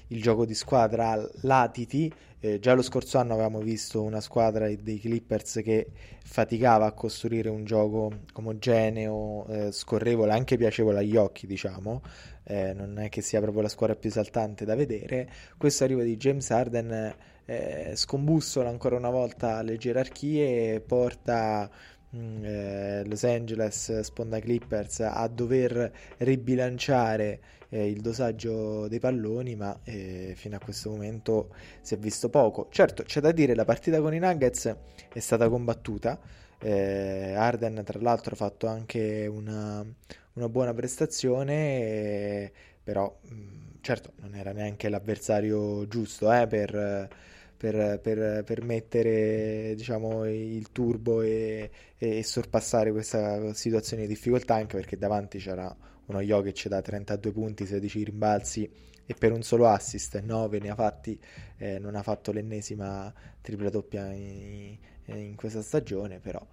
[0.08, 5.00] il gioco di squadra latiti eh, già lo scorso anno avevamo visto una squadra dei
[5.00, 5.88] Clippers che
[6.24, 12.02] faticava a costruire un gioco omogeneo, eh, scorrevole, anche piacevole agli occhi diciamo.
[12.44, 15.28] Eh, non è che sia proprio la squadra più esaltante da vedere.
[15.58, 17.16] Questo arrivo di James Harden
[17.46, 21.68] eh, scombussola ancora una volta le gerarchie e porta
[22.16, 29.80] mm, eh, Los Angeles Sponda Clippers a dover ribilanciare eh, il dosaggio dei palloni, ma
[29.84, 31.50] eh, fino a questo momento
[31.82, 32.68] si è visto poco.
[32.70, 34.76] Certo, c'è da dire, la partita con i Nuggets
[35.12, 36.20] è stata combattuta.
[36.60, 39.86] Eh, Arden, tra l'altro, ha fatto anche una,
[40.34, 42.52] una buona prestazione,
[42.84, 43.36] però mh,
[43.82, 47.10] certo non era neanche l'avversario giusto eh, per
[47.58, 54.76] per, per, per mettere diciamo, il turbo e, e, sorpassare questa situazione di difficoltà anche
[54.78, 55.76] perché davanti c'era
[56.08, 58.70] uno Jokic da 32 punti, 16 rimbalzi
[59.06, 61.18] e per un solo assist 9 ne ha fatti,
[61.58, 66.46] eh, non ha fatto l'ennesima tripla doppia in, in questa stagione, però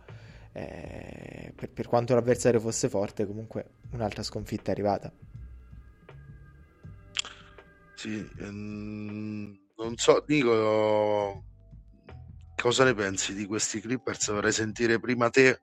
[0.53, 5.13] eh, per, per, quanto l'avversario fosse forte comunque un'altra sconfitta è arrivata.
[7.97, 11.43] Sì, ehm, non so, Nico,
[12.55, 14.31] cosa ne pensi di questi Clippers?
[14.31, 15.61] Vorrei sentire prima te,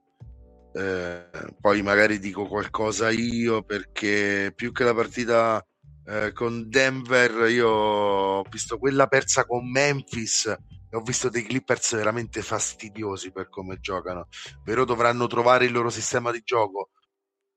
[0.73, 1.29] eh,
[1.59, 5.65] poi magari dico qualcosa io, perché più che la partita
[6.05, 11.95] eh, con Denver, io ho visto quella persa con Memphis e ho visto dei Clippers
[11.95, 14.27] veramente fastidiosi per come giocano.
[14.63, 16.89] Però dovranno trovare il loro sistema di gioco.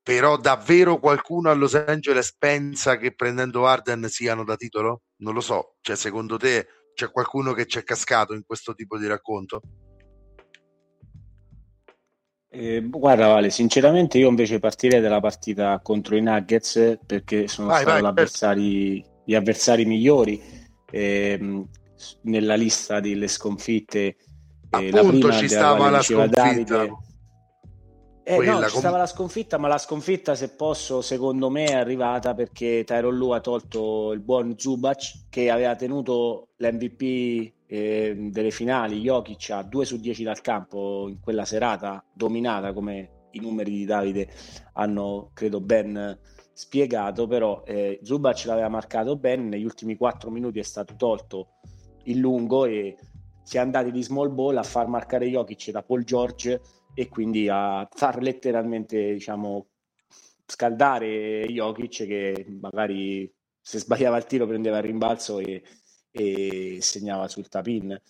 [0.02, 5.02] Però davvero qualcuno a Los Angeles pensa che prendendo Arden siano da titolo?
[5.18, 8.98] Non lo so, cioè secondo te c'è qualcuno che ci è cascato in questo tipo
[8.98, 9.62] di racconto?
[12.56, 17.82] Eh, guarda Vale, sinceramente io invece partirei dalla partita contro i Nuggets perché sono vai,
[17.82, 20.40] stati vai, avversari, gli avversari migliori
[20.88, 21.66] eh,
[22.22, 24.16] nella lista delle sconfitte.
[24.70, 26.42] Eh, Appunto ci stava la sconfitta.
[26.42, 26.96] Davide,
[28.22, 31.74] eh, no, ci com- stava la sconfitta, ma la sconfitta, se posso, secondo me è
[31.74, 38.52] arrivata perché Tyron Lu ha tolto il buon Zubac che aveva tenuto l'MVP eh, delle
[38.52, 43.72] finali, Jokic a 2 su 10 dal campo in quella serata dominata come i numeri
[43.72, 44.28] di Davide
[44.74, 46.16] hanno, credo, ben
[46.52, 51.48] spiegato, però eh, Zubac l'aveva marcato bene, negli ultimi 4 minuti è stato tolto
[52.04, 52.96] il lungo e
[53.42, 56.60] si è andati di small ball a far marcare Jokic da Paul George
[56.94, 59.66] e quindi a far letteralmente diciamo
[60.46, 65.62] scaldare Jokic che magari se sbagliava il tiro prendeva il rimbalzo e,
[66.16, 68.00] e segnava sul tapin.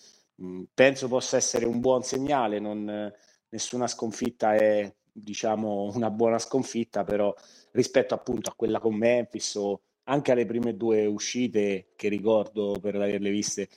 [0.42, 3.12] Mm, penso possa essere un buon segnale non,
[3.50, 7.32] nessuna sconfitta è diciamo una buona sconfitta però
[7.70, 12.96] rispetto appunto a quella con Memphis o anche alle prime due uscite che ricordo per
[12.96, 13.68] averle viste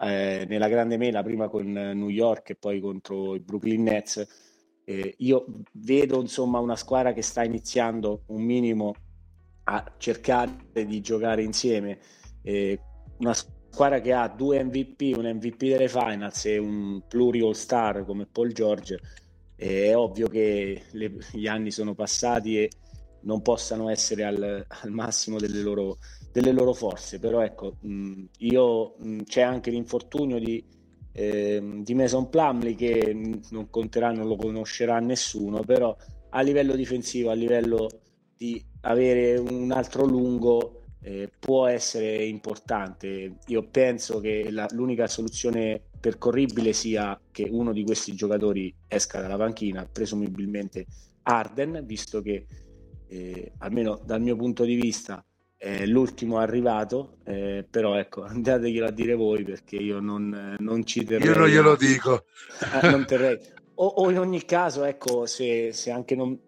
[0.00, 4.26] eh, nella grande mela prima con New York e poi contro i Brooklyn Nets
[4.84, 8.94] eh, io vedo insomma una squadra che sta iniziando un minimo
[9.64, 12.00] a cercare di giocare insieme,
[12.42, 12.80] eh,
[13.18, 13.59] una squadra
[14.02, 18.52] che ha due MVP, un MVP delle finals e un pluri all star come Paul
[18.52, 19.00] George,
[19.56, 22.70] è ovvio che le, gli anni sono passati e
[23.22, 25.98] non possano essere al, al massimo delle loro,
[26.32, 30.62] delle loro, forze, però ecco, mh, io, mh, c'è anche l'infortunio di
[31.12, 33.12] eh, di Mason Plumley che
[33.50, 35.96] non conterà, non lo conoscerà nessuno, però
[36.30, 37.88] a livello difensivo, a livello
[38.36, 43.36] di avere un altro lungo eh, può essere importante.
[43.46, 49.36] Io penso che la, l'unica soluzione percorribile sia che uno di questi giocatori esca dalla
[49.36, 50.86] panchina, presumibilmente
[51.22, 52.46] Arden, visto che
[53.08, 55.24] eh, almeno dal mio punto di vista
[55.56, 61.04] è l'ultimo arrivato, eh, però ecco, andateglielo a dire voi perché io non, non ci
[61.04, 61.28] terrei.
[61.28, 62.24] Io non glielo dico.
[62.82, 63.38] non terrei.
[63.74, 66.38] O, o, in ogni caso, ecco, se, se anche non,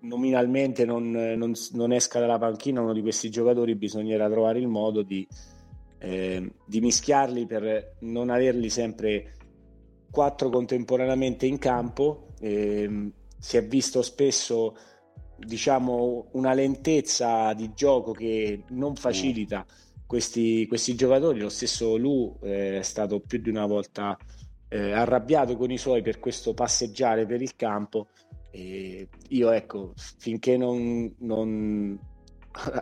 [0.00, 5.02] nominalmente non, non, non, esca dalla panchina uno di questi giocatori, bisognerà trovare il modo
[5.02, 5.26] di,
[5.98, 9.34] eh, di mischiarli per non averli sempre
[10.10, 12.28] quattro contemporaneamente in campo.
[12.40, 14.76] Eh, si è visto spesso
[15.38, 19.66] diciamo una lentezza di gioco che non facilita
[20.06, 21.40] questi, questi giocatori.
[21.40, 24.16] Lo stesso Lu eh, è stato più di una volta
[24.68, 28.08] eh, arrabbiato con i suoi per questo passeggiare per il campo.
[28.56, 31.98] E io ecco, finché non, non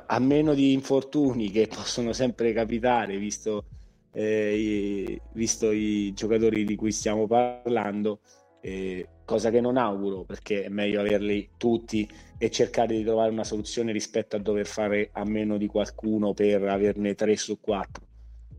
[0.06, 3.64] a meno di infortuni che possono sempre capitare, visto,
[4.12, 8.20] eh, i, visto i giocatori di cui stiamo parlando,
[8.60, 12.08] eh, cosa che non auguro perché è meglio averli tutti
[12.38, 16.62] e cercare di trovare una soluzione rispetto a dover fare a meno di qualcuno per
[16.62, 18.06] averne 3 su 4.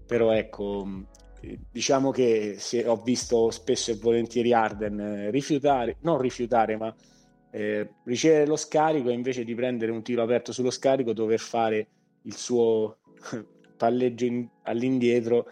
[0.06, 0.86] Però ecco,
[1.72, 6.94] diciamo che ho visto spesso e volentieri Arden eh, rifiutare, non rifiutare, ma
[7.52, 11.88] eh, ricevere lo scarico e invece di prendere un tiro aperto sullo scarico dover fare
[12.24, 12.98] il suo
[13.78, 15.48] palleggio in, all'indietro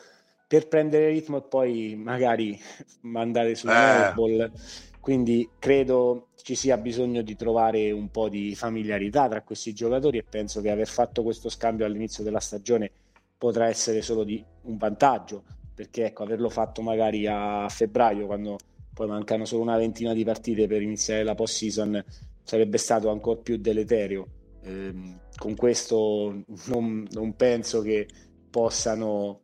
[0.47, 2.59] per prendere ritmo e poi magari
[3.01, 4.51] mandare sul eh.
[4.99, 10.23] Quindi credo ci sia bisogno di trovare un po' di familiarità tra questi giocatori e
[10.23, 12.89] penso che aver fatto questo scambio all'inizio della stagione
[13.37, 18.57] potrà essere solo di un vantaggio perché ecco, averlo fatto magari a febbraio quando
[18.93, 22.03] poi mancano solo una ventina di partite per iniziare la post season
[22.43, 24.27] sarebbe stato ancora più deleterio.
[24.61, 24.93] Eh,
[25.35, 28.07] con questo non, non, penso che
[28.49, 29.41] possano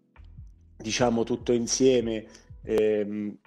[0.77, 2.25] diciamo tutto insieme
[2.63, 3.37] eh,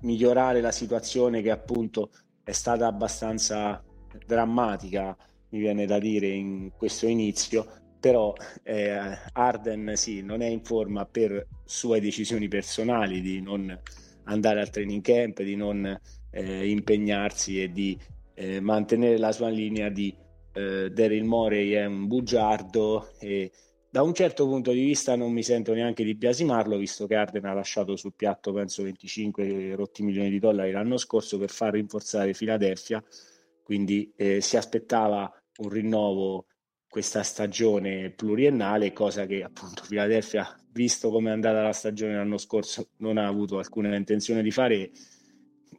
[0.00, 2.10] migliorare la situazione che appunto
[2.42, 3.82] è stata abbastanza
[4.26, 5.16] drammatica
[5.50, 8.34] mi viene da dire in questo inizio però
[8.64, 8.98] eh,
[9.32, 13.78] Arden sì, non è in forma per sue decisioni personali di non
[14.24, 17.96] andare al training camp, di non eh, impegnarsi e di
[18.34, 20.12] eh, mantenere la sua linea di
[20.52, 23.52] eh, Daryl Morey è un bugiardo e
[23.88, 27.44] da un certo punto di vista non mi sento neanche di biasimarlo visto che Arden
[27.44, 32.32] ha lasciato sul piatto penso 25 rotti milioni di dollari l'anno scorso per far rinforzare
[32.32, 33.00] Philadelphia.
[33.62, 36.46] Quindi eh, si aspettava un rinnovo
[36.92, 42.88] questa stagione pluriennale, cosa che appunto Philadelphia, visto come è andata la stagione l'anno scorso,
[42.98, 44.90] non ha avuto alcuna intenzione di fare.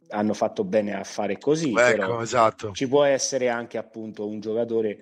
[0.08, 1.72] Hanno fatto bene a fare così.
[1.72, 2.72] Ecco, esatto.
[2.72, 4.98] Ci può essere anche appunto un giocatore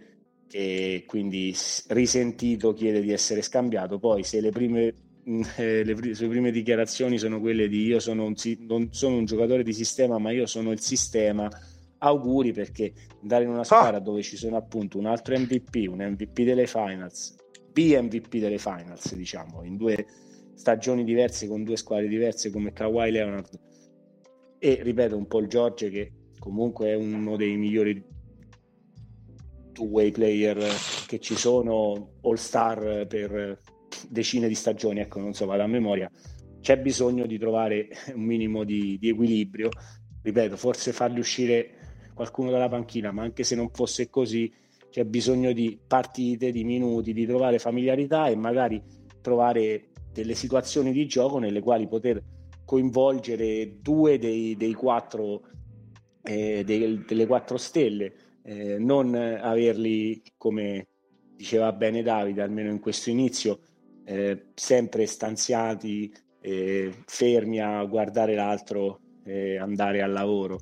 [0.48, 3.98] che quindi risentito chiede di essere scambiato.
[3.98, 4.94] Poi se le prime
[5.57, 8.35] eh, le sue prime dichiarazioni sono quelle di io sono un,
[8.66, 11.48] non sono un giocatore di sistema, ma io sono il sistema
[12.03, 14.01] auguri perché andare in una squadra ah.
[14.01, 17.35] dove ci sono appunto un altro MVP, un MVP delle finals,
[17.73, 20.05] BMVP delle finals, diciamo, in due
[20.55, 23.59] stagioni diverse con due squadre diverse come Kawhi Leonard
[24.59, 28.05] e ripeto un po' il George che comunque è uno dei migliori
[29.73, 30.59] two-way player
[31.07, 33.61] che ci sono, all star per
[34.09, 36.11] decine di stagioni, ecco non so, vado a memoria,
[36.61, 39.71] c'è bisogno di trovare un minimo di, di equilibrio,
[40.23, 41.82] ripeto, forse farli uscire
[42.14, 44.53] qualcuno dalla panchina, ma anche se non fosse così
[44.92, 48.81] c'è bisogno di partite, di minuti, di trovare familiarità e magari
[49.22, 52.22] trovare delle situazioni di gioco nelle quali poter
[52.66, 55.42] coinvolgere due dei, dei quattro,
[56.22, 60.88] eh, dei, delle quattro stelle, eh, non averli come
[61.35, 63.61] diceva bene Davide, almeno in questo inizio,
[64.05, 70.59] eh, sempre stanziati, eh, fermi a guardare l'altro e andare al lavoro.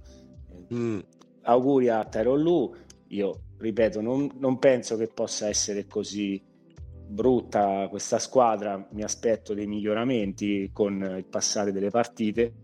[0.72, 1.00] Mm
[1.50, 2.74] auguri a Tyron Lu.
[3.08, 6.42] Io ripeto, non, non, penso che possa essere così
[7.06, 8.88] brutta questa squadra.
[8.92, 12.54] Mi aspetto dei miglioramenti con il passare delle partite.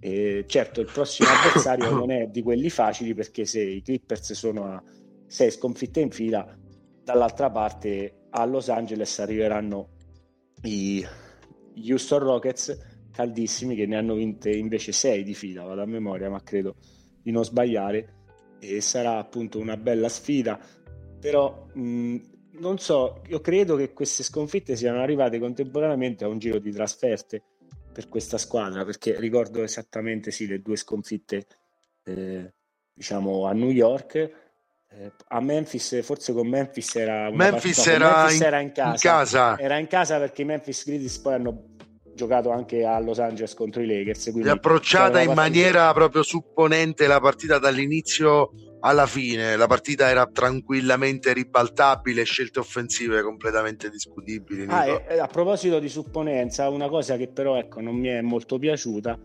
[0.00, 4.64] E certo, il prossimo avversario non è di quelli facili perché se i Clippers sono
[4.64, 4.82] a
[5.28, 6.56] sei sconfitte in fila,
[7.02, 9.88] dall'altra parte a Los Angeles arriveranno
[10.62, 11.04] i
[11.88, 16.40] Houston Rockets caldissimi che ne hanno vinte invece sei di fila, vado a memoria, ma
[16.42, 16.76] credo
[17.26, 18.14] di non sbagliare
[18.60, 20.60] e sarà appunto una bella sfida
[21.18, 22.16] però mh,
[22.60, 27.42] non so io credo che queste sconfitte siano arrivate contemporaneamente a un giro di trasferte
[27.92, 31.46] per questa squadra perché ricordo esattamente sì le due sconfitte
[32.04, 32.54] eh,
[32.94, 34.14] diciamo a New York
[34.88, 38.92] eh, a Memphis forse con Memphis era Memphis, era, Memphis in, era in, casa.
[38.92, 39.58] in, casa.
[39.58, 41.74] era in casa perché i Memphis Grizzlies poi hanno
[42.16, 44.32] giocato anche a Los Angeles contro i Lakers.
[44.32, 48.50] È approcciata in maniera proprio supponente la partita dall'inizio
[48.80, 49.54] alla fine.
[49.54, 54.66] La partita era tranquillamente ribaltabile, scelte offensive completamente discutibili.
[54.68, 58.58] Ah, e, a proposito di supponenza, una cosa che però ecco, non mi è molto
[58.58, 59.16] piaciuta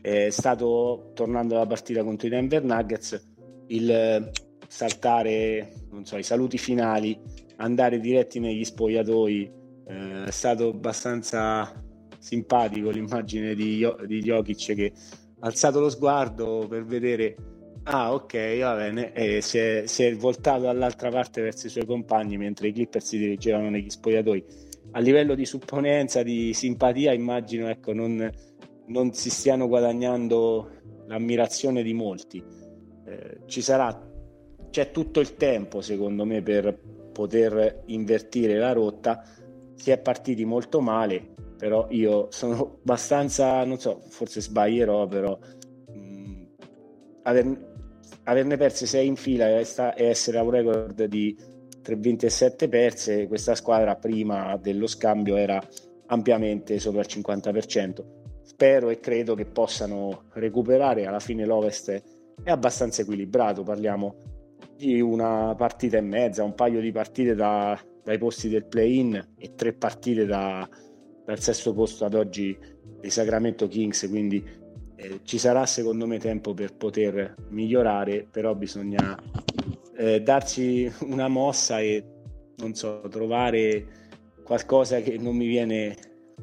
[0.00, 3.28] è stato, tornando alla partita contro i Denver Nuggets,
[3.68, 4.30] il eh,
[4.66, 7.18] saltare non so, i saluti finali,
[7.56, 9.52] andare diretti negli spogliatoi.
[9.86, 11.72] Eh, è stato abbastanza
[12.18, 14.92] simpatico l'immagine di, di Jokic che
[15.40, 17.36] ha alzato lo sguardo per vedere
[17.84, 21.86] ah ok va bene e si è, si è voltato dall'altra parte verso i suoi
[21.86, 24.44] compagni mentre i Clipper si dirigevano negli spogliatoi.
[24.92, 28.30] A livello di supponenza di simpatia immagino ecco non,
[28.86, 30.70] non si stiano guadagnando
[31.06, 32.42] l'ammirazione di molti.
[33.06, 34.06] Eh, ci sarà
[34.70, 36.78] c'è tutto il tempo secondo me per
[37.12, 39.22] poter invertire la rotta.
[39.74, 45.36] Si è partiti molto male però io sono abbastanza, non so, forse sbaglierò, però
[45.88, 46.42] mh, mm,
[47.22, 47.58] averne,
[48.22, 51.36] averne perse 6 in fila e, sta, e essere a un record di
[51.82, 55.60] 3 vinte e 7 perse, questa squadra prima dello scambio era
[56.06, 58.04] ampiamente sopra il 50%.
[58.42, 61.90] Spero e credo che possano recuperare, alla fine l'Ovest
[62.42, 64.14] è abbastanza equilibrato, parliamo
[64.76, 69.54] di una partita e mezza, un paio di partite da, dai posti del play-in e
[69.54, 70.68] tre partite da,
[71.28, 72.56] dal sesto posto ad oggi
[73.00, 74.42] dei Sacramento Kings, quindi
[74.96, 79.14] eh, ci sarà secondo me tempo per poter migliorare, però bisogna
[79.94, 82.02] eh, darci una mossa e
[82.56, 84.06] non so, trovare
[84.42, 85.94] qualcosa che non mi viene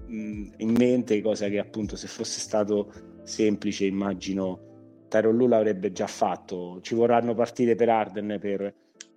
[0.06, 6.06] mh, in mente, cosa che appunto se fosse stato semplice immagino Tyron Lu l'avrebbe già
[6.06, 6.78] fatto.
[6.82, 8.72] Ci vorranno partite per Arden per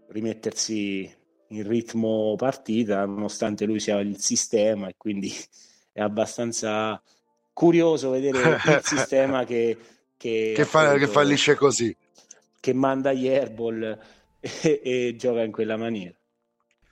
[0.09, 1.15] rimettersi
[1.49, 5.33] in ritmo partita, nonostante lui sia il sistema e quindi
[5.93, 7.01] è abbastanza
[7.53, 9.77] curioso vedere il sistema che,
[10.17, 11.95] che, che, fa, appunto, che fallisce così.
[12.61, 13.99] Che manda gli airball
[14.41, 16.15] e, e gioca in quella maniera.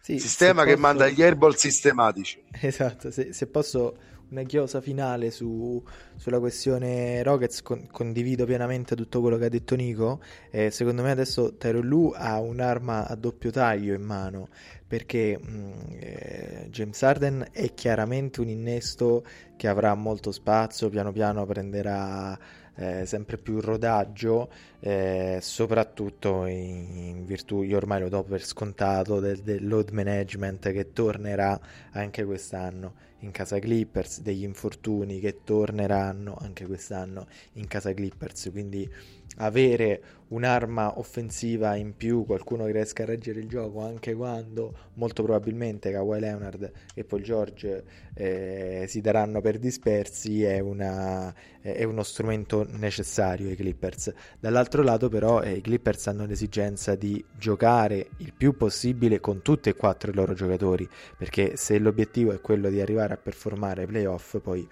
[0.00, 0.80] Sì, sistema che posso...
[0.80, 2.42] manda gli airball sistematici.
[2.60, 3.96] Esatto, se, se posso
[4.30, 5.82] una chiosa finale su,
[6.16, 10.20] sulla questione Rockets, con, condivido pienamente tutto quello che ha detto Nico.
[10.50, 14.48] Eh, secondo me adesso Tyron Lu ha un'arma a doppio taglio in mano
[14.86, 19.24] perché mh, mm, eh, James Harden è chiaramente un innesto
[19.56, 22.38] che avrà molto spazio, piano piano prenderà
[22.76, 24.50] eh, sempre più rodaggio,
[24.80, 30.70] eh, soprattutto in, in, virtù, io ormai lo do per scontato, del, del load management
[30.72, 31.58] che tornerà
[31.92, 38.88] anche quest'anno in casa Clippers, degli infortuni che torneranno anche quest'anno in casa Clippers, quindi
[39.36, 45.22] avere un'arma offensiva in più, qualcuno che riesca a reggere il gioco anche quando molto
[45.22, 47.84] probabilmente Kawhi Leonard e Paul George
[48.14, 54.12] eh, si daranno per dispersi, è, una, è, uno strumento necessario ai Clippers.
[54.40, 59.68] Dall'altro lato però eh, i Clippers hanno l'esigenza di giocare il più possibile con tutti
[59.68, 63.86] e quattro i loro giocatori, perché se l'obiettivo è quello di arrivare a performare ai
[63.86, 64.68] playoff, poi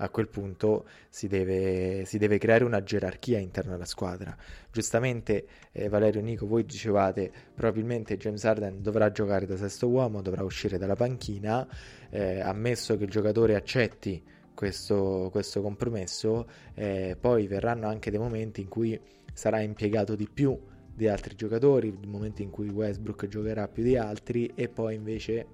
[0.00, 4.36] a quel punto si deve, si deve creare una gerarchia interna alla squadra.
[4.70, 10.44] Giustamente eh, Valerio Nico, voi dicevate probabilmente James Harden dovrà giocare da sesto uomo, dovrà
[10.44, 11.66] uscire dalla panchina,
[12.10, 14.22] eh, ammesso che il giocatore accetti
[14.54, 18.98] questo, questo compromesso, eh, poi verranno anche dei momenti in cui
[19.32, 20.58] sarà impiegato di più
[20.92, 25.46] di altri giocatori, momenti in cui Westbrook giocherà più di altri e poi invece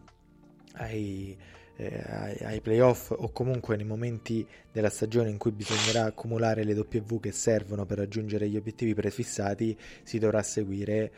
[0.76, 1.36] hai
[1.76, 7.18] eh, ai, playoff o comunque nei momenti della stagione in cui bisognerà accumulare le W
[7.20, 11.12] che servono per raggiungere gli obiettivi prefissati, si dovrà seguire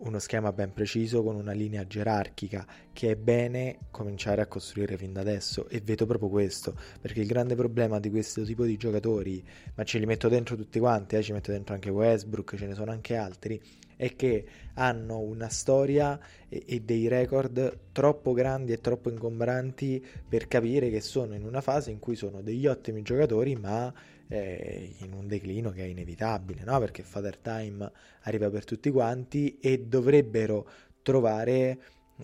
[0.00, 5.12] uno schema ben preciso con una linea gerarchica che è bene cominciare a costruire fin
[5.12, 5.68] da adesso.
[5.68, 9.42] E vedo proprio questo perché il grande problema di questo tipo di giocatori
[9.74, 12.74] ma ce li metto dentro tutti quanti eh, ci metto dentro anche Westbrook ce ne
[12.74, 13.60] sono anche altri
[13.96, 16.18] è che hanno una storia
[16.48, 21.60] e, e dei record troppo grandi e troppo ingombranti per capire che sono in una
[21.60, 23.92] fase in cui sono degli ottimi giocatori ma
[24.30, 26.78] eh, in un declino che è inevitabile, no?
[26.78, 27.90] perché Father Time
[28.22, 30.68] arriva per tutti quanti e dovrebbero
[31.02, 31.78] trovare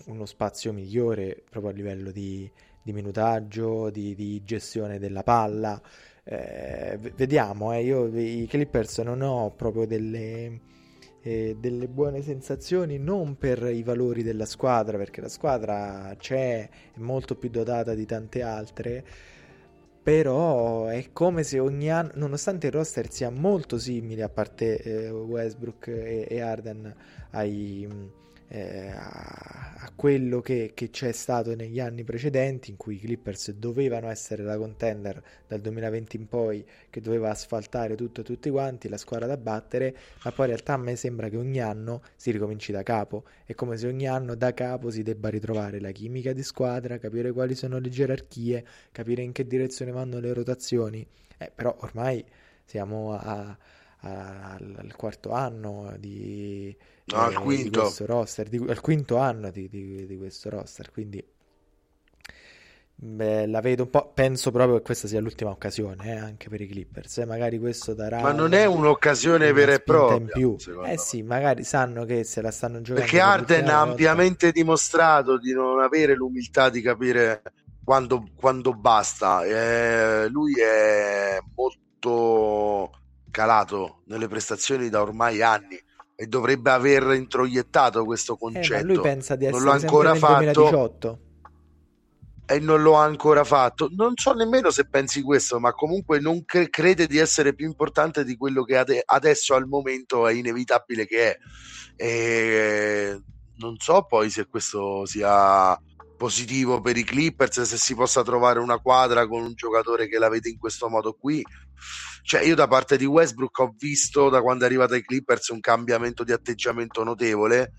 [0.05, 2.49] uno spazio migliore proprio a livello di,
[2.81, 5.81] di minutaggio, di, di, gestione della palla.
[6.23, 10.61] Eh, vediamo, eh, io i Clippers non ho proprio delle
[11.27, 16.99] eh, delle buone sensazioni non per i valori della squadra, perché la squadra c'è, è
[16.99, 19.05] molto più dotata di tante altre,
[20.01, 25.11] però è come se ogni anno, nonostante il roster sia molto simile, a parte eh,
[25.11, 26.95] Westbrook e, e Arden,
[27.33, 27.89] ai,
[28.49, 33.53] eh, a, a, quello che, che, c'è stato negli anni precedenti in cui i Clippers
[33.53, 38.89] dovevano essere la contender dal 2020 in poi che doveva asfaltare tutto e tutti quanti
[38.89, 42.31] la squadra da battere ma poi in realtà a me sembra che ogni anno si
[42.31, 43.25] ricominci da capo.
[43.45, 47.33] È come se ogni anno da capo si debba ritrovare la chimica di squadra capire
[47.33, 51.07] quali sono le gerarchie capire in che direzione vanno le rotazioni.
[51.39, 52.25] Eh, però ormai
[52.65, 53.57] siamo a
[54.07, 56.75] al, quarto anno di,
[57.07, 60.91] no, al eh, di questo roster, di, al quinto anno di, di, di questo roster,
[60.91, 61.25] quindi
[62.95, 66.61] beh, la vedo un po', penso proprio che questa sia l'ultima occasione eh, anche per
[66.61, 68.21] i Clippers, eh, magari questo darà...
[68.21, 70.19] Ma non è un'occasione vera e propria.
[70.19, 70.57] In più.
[70.85, 70.99] Eh me.
[70.99, 73.01] sì, magari sanno che se la stanno giocando...
[73.01, 77.43] Perché Arden ha ampiamente dimostrato di non avere l'umiltà di capire
[77.85, 79.45] quando, quando basta.
[79.45, 82.91] Eh, lui è molto
[83.37, 85.79] calato nelle prestazioni da ormai anni
[86.15, 88.77] e dovrebbe aver introiettato questo concetto.
[88.77, 91.21] Eh, lui pensa di essere non l'ha ancora fatto 2018
[92.47, 93.91] e non lo ha ancora fatto.
[93.95, 98.25] Non so nemmeno se pensi questo, ma comunque non cre- crede di essere più importante
[98.25, 101.39] di quello che ade- adesso al momento è inevitabile che è.
[101.97, 103.21] E
[103.57, 105.79] non so poi se questo sia
[106.17, 110.31] positivo per i Clippers, se si possa trovare una quadra con un giocatore che la
[110.31, 111.45] vede in questo modo qui.
[112.27, 115.61] Cioè, io da parte di Westbrook ho visto da quando è arrivato ai Clippers un
[115.61, 117.73] cambiamento di atteggiamento notevole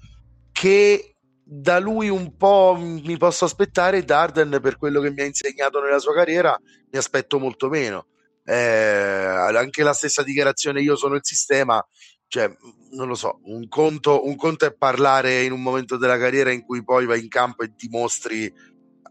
[0.53, 5.81] che da lui un po' mi posso aspettare Darden per quello che mi ha insegnato
[5.81, 6.57] nella sua carriera
[6.89, 8.07] mi aspetto molto meno.
[8.45, 11.85] Eh, anche la stessa dichiarazione io sono il sistema
[12.29, 12.49] cioè,
[12.91, 16.63] non lo so, un conto, un conto è parlare in un momento della carriera in
[16.63, 18.53] cui poi vai in campo e dimostri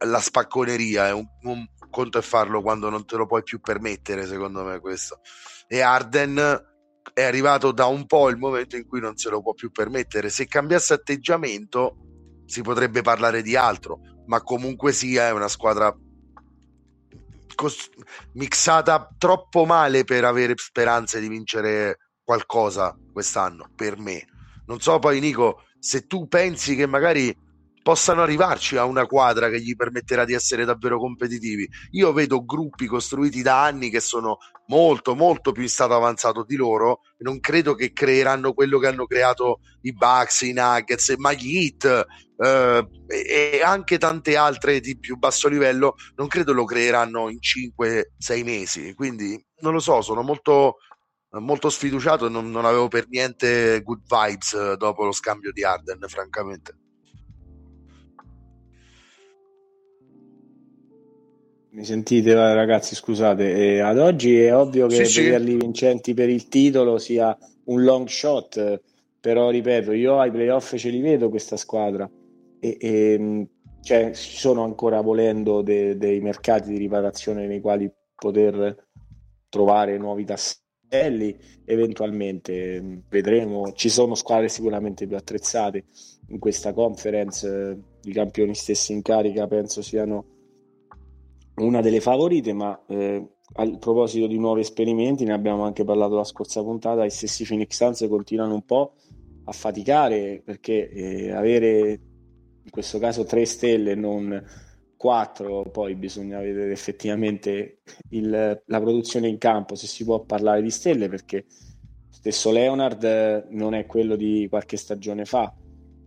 [0.04, 1.66] la spacconeria, un, un
[1.96, 5.20] conto è farlo quando non te lo puoi più permettere, secondo me questo.
[5.66, 6.36] E Arden
[7.14, 10.28] è arrivato da un po' il momento in cui non se lo può più permettere.
[10.28, 11.96] Se cambiasse atteggiamento
[12.44, 15.90] si potrebbe parlare di altro, ma comunque sia è una squadra
[17.54, 17.88] cos-
[18.34, 24.22] mixata troppo male per avere speranze di vincere qualcosa quest'anno per me.
[24.66, 27.34] Non so poi Nico se tu pensi che magari
[27.86, 31.68] possano arrivarci a una quadra che gli permetterà di essere davvero competitivi.
[31.92, 36.56] Io vedo gruppi costruiti da anni che sono molto molto più in stato avanzato di
[36.56, 41.32] loro e non credo che creeranno quello che hanno creato i Bucks, i Nuggets, ma
[41.32, 42.06] gli Heat
[42.38, 48.44] eh, e anche tante altre di più basso livello non credo lo creeranno in 5-6
[48.44, 50.78] mesi quindi non lo so sono molto
[51.38, 55.98] molto sfiduciato non, non avevo per niente good vibes eh, dopo lo scambio di Arden,
[56.08, 56.85] francamente.
[61.76, 65.56] Mi sentite ragazzi, scusate, e ad oggi è ovvio che sì, vederli sì.
[65.58, 68.80] vincenti per il titolo sia un long shot,
[69.20, 72.10] però ripeto, io ai playoff ce li vedo questa squadra.
[72.58, 73.48] E, e
[73.82, 78.86] cioè, ci sono ancora volendo de, dei mercati di riparazione nei quali poter
[79.50, 81.36] trovare nuovi tasselli.
[81.66, 85.84] Eventualmente mm, vedremo, ci sono squadre sicuramente più attrezzate
[86.28, 90.35] in questa conference, i campioni stessi in carica penso siano
[91.56, 96.24] una delle favorite, ma eh, a proposito di nuovi esperimenti, ne abbiamo anche parlato la
[96.24, 98.94] scorsa puntata, i stessi Phoenix Suns continuano un po'
[99.44, 102.00] a faticare perché eh, avere
[102.62, 104.44] in questo caso tre stelle non
[104.96, 107.78] 4, poi bisogna vedere effettivamente
[108.10, 111.44] il, la produzione in campo, se si può parlare di stelle, perché
[112.10, 115.54] stesso Leonard non è quello di qualche stagione fa,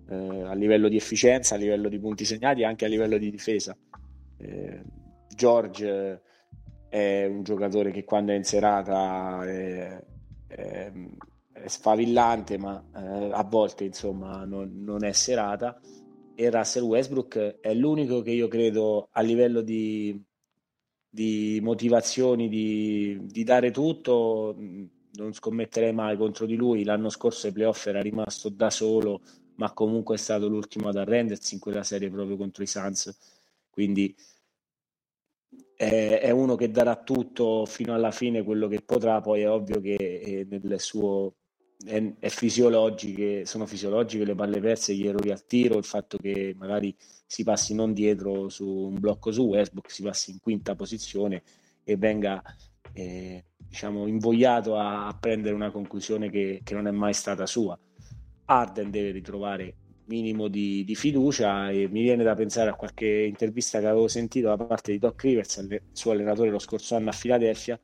[0.09, 3.77] eh, a livello di efficienza, a livello di punti segnati, anche a livello di difesa.
[4.37, 4.81] Eh,
[5.39, 6.21] George
[6.89, 10.03] è un giocatore che quando è in serata è,
[10.47, 10.91] è,
[11.53, 15.79] è sfavillante, ma eh, a volte insomma non, non è serata.
[16.35, 20.21] E Russell Westbrook è l'unico che io credo a livello di,
[21.09, 26.83] di motivazioni di, di, dare tutto non scommetterei mai contro di lui.
[26.83, 29.21] L'anno scorso ai playoff era rimasto da solo
[29.55, 33.17] ma comunque è stato l'ultimo ad arrendersi in quella serie proprio contro i Suns.
[33.69, 34.15] Quindi
[35.81, 39.95] è, uno che darà tutto fino alla fine quello che potrà poi è ovvio che
[39.95, 41.35] eh, nel suo
[41.85, 46.53] è, è fisiologiche, sono fisiologiche le palle perse, gli errori al tiro, il fatto che
[46.57, 46.93] magari
[47.25, 51.43] si passi non dietro su un blocco su Westbrook, si passi in quinta posizione
[51.85, 52.43] e venga
[52.91, 57.79] eh, diciamo invogliato a, a, prendere una conclusione che, che, non è mai stata sua.
[58.45, 59.75] Arden deve ritrovare
[60.09, 64.47] minimo di, di, fiducia e mi viene da pensare a qualche intervista che avevo sentito
[64.47, 67.79] da parte di Doc Rivers, suo allenatore lo scorso anno a Filadelfia,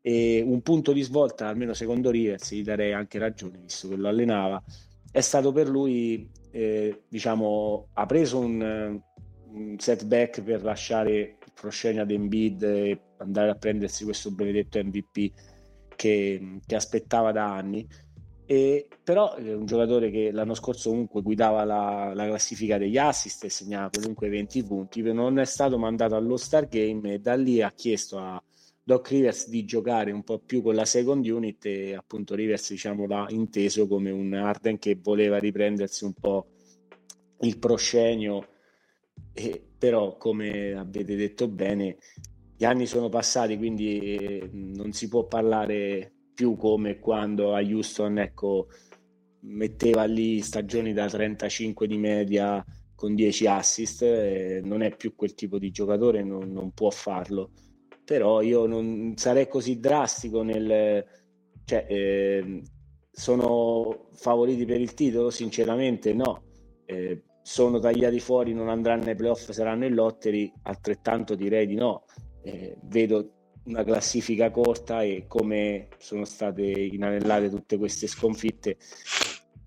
[0.00, 4.06] e un punto di svolta, almeno secondo Rivers, gli darei anche ragione, visto che lo
[4.08, 4.62] allenava,
[5.10, 9.00] è stato per lui eh, diciamo, ha preso un,
[9.50, 15.32] un, setback per lasciare il proscenio ad Embiid e andare a prendersi questo benedetto MVP
[15.96, 17.84] che, che aspettava da anni.
[18.48, 23.42] E, però è un giocatore che l'anno scorso comunque guidava la, la, classifica degli assist
[23.42, 27.60] e segnava comunque 20 punti, non è stato mandato allo Star Game e da lì
[27.60, 28.40] ha chiesto a
[28.84, 33.04] Doc Rivers di giocare un po' più con la second unit e appunto Rivers diciamo
[33.08, 36.46] l'ha inteso come un Arden che voleva riprendersi un po'
[37.40, 38.46] il proscenio.
[39.32, 41.96] E, però come avete detto bene
[42.56, 48.18] gli anni sono passati quindi eh, non si può parlare più come quando a Houston
[48.18, 48.68] ecco,
[49.40, 52.62] metteva lì stagioni da 35 di media
[52.94, 57.52] con 10 assist, eh, non è più quel tipo di giocatore, non, non, può farlo.
[58.04, 61.04] Però io non sarei così drastico nel...
[61.64, 62.62] Cioè, eh,
[63.10, 65.30] sono favoriti per il titolo?
[65.30, 66.42] Sinceramente no.
[66.84, 70.52] Eh, sono tagliati fuori, non andranno ai playoff, saranno in lottery?
[70.62, 72.04] Altrettanto direi di no.
[72.42, 73.35] Eh, vedo
[73.66, 78.76] una classifica corta e come sono state inanellate tutte queste sconfitte.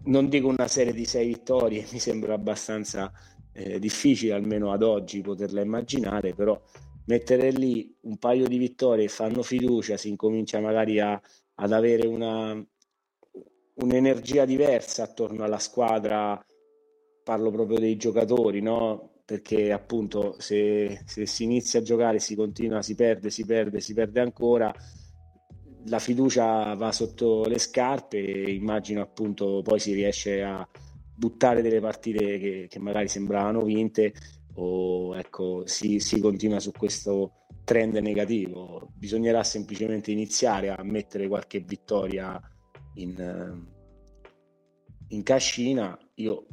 [0.05, 3.11] Non dico una serie di sei vittorie, mi sembra abbastanza
[3.53, 6.59] eh, difficile, almeno ad oggi, poterla immaginare, però
[7.05, 11.19] mettere lì un paio di vittorie fanno fiducia, si incomincia magari a,
[11.55, 12.63] ad avere una,
[13.75, 16.41] un'energia diversa attorno alla squadra,
[17.23, 19.08] parlo proprio dei giocatori, no?
[19.29, 23.93] Perché appunto se, se, si inizia a giocare si continua, si perde, si perde, si
[23.93, 24.73] perde ancora,
[25.85, 30.67] la fiducia va sotto le scarpe e immagino appunto poi si riesce a
[31.13, 34.13] buttare delle partite che, che magari sembravano vinte
[34.55, 38.89] o ecco si, si continua su questo trend negativo.
[38.95, 42.41] Bisognerà semplicemente iniziare a mettere qualche vittoria
[42.95, 43.63] in,
[45.09, 45.95] in cascina.
[46.15, 46.47] Io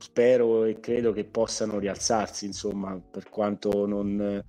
[0.00, 4.42] spero e credo che possano rialzarsi, insomma, per quanto non,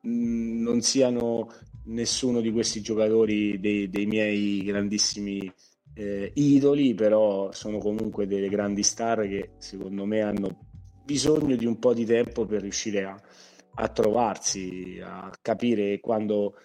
[0.00, 1.52] non siano
[1.84, 5.52] nessuno di questi giocatori dei, dei miei grandissimi
[5.94, 10.58] eh, idoli, però sono comunque delle grandi star che secondo me hanno
[11.04, 13.20] bisogno di un po' di tempo per riuscire a,
[13.74, 16.56] a trovarsi, a capire quando,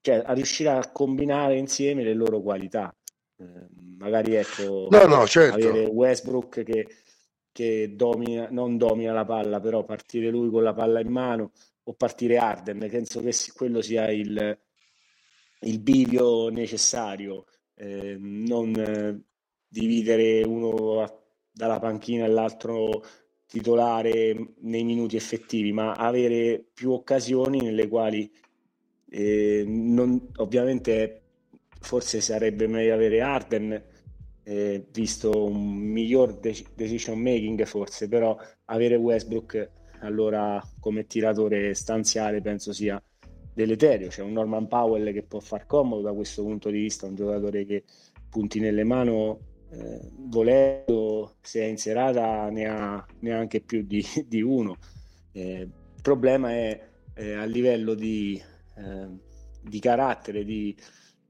[0.00, 2.94] cioè a riuscire a combinare insieme le loro qualità.
[3.38, 3.66] Eh,
[3.98, 5.68] magari ecco, no, no, certo.
[5.68, 6.86] avere Westbrook che
[7.56, 11.52] che domina, non domina la palla, però partire lui con la palla in mano
[11.84, 14.58] o partire Arden, penso che quello sia il,
[15.60, 19.24] il bivio necessario, eh, non
[19.66, 23.02] dividere uno dalla panchina e l'altro
[23.46, 28.30] titolare nei minuti effettivi, ma avere più occasioni nelle quali
[29.08, 31.22] eh, non, ovviamente
[31.80, 33.82] forse sarebbe meglio avere Arden
[34.48, 39.70] eh, visto un miglior de- decision making forse, però avere Westbrook
[40.00, 43.02] allora come tiratore stanziale penso sia
[43.52, 44.06] deleterio.
[44.06, 47.66] C'è un Norman Powell che può far comodo da questo punto di vista, un giocatore
[47.66, 47.82] che
[48.28, 49.36] punti nelle mani
[49.70, 54.76] eh, volendo, se è in serata ne ha neanche più di, di uno.
[55.32, 58.40] Eh, il problema è eh, a livello di,
[58.76, 59.08] eh,
[59.60, 60.76] di carattere, di,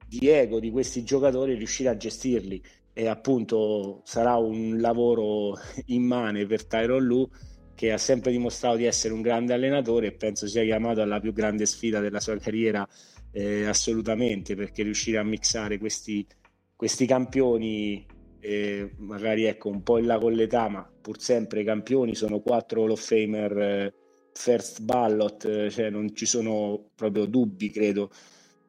[0.07, 2.63] di ego di questi giocatori riuscire a gestirli
[2.99, 5.59] e appunto sarà un lavoro
[5.93, 7.29] immane per Tyron Lu
[7.75, 11.35] che ha sempre dimostrato di essere un grande allenatore e penso sia chiamato alla più
[11.35, 12.89] grande sfida della sua carriera
[13.33, 16.27] eh, assolutamente perché riuscire a mixare questi,
[16.75, 18.07] questi campioni
[18.41, 22.85] eh, magari ecco un po' in là con l'età ma pur sempre campioni sono quattro
[22.85, 23.95] Hall of Famer eh,
[24.33, 28.09] first ballot eh, cioè non ci sono proprio dubbi credo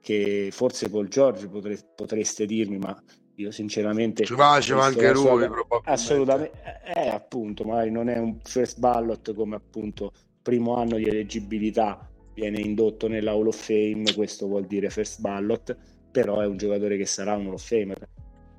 [0.02, 3.02] che forse Paul George potre, potreste dirmi ma
[3.40, 5.82] io sinceramente ci faceva anche lui sua...
[5.84, 10.12] assolutamente eh, appunto magari non è un first ballot come appunto
[10.42, 15.76] primo anno di eleggibilità viene indotto nella Hall of Fame questo vuol dire first ballot
[16.18, 18.10] però è un giocatore che sarà un Hall of Famer.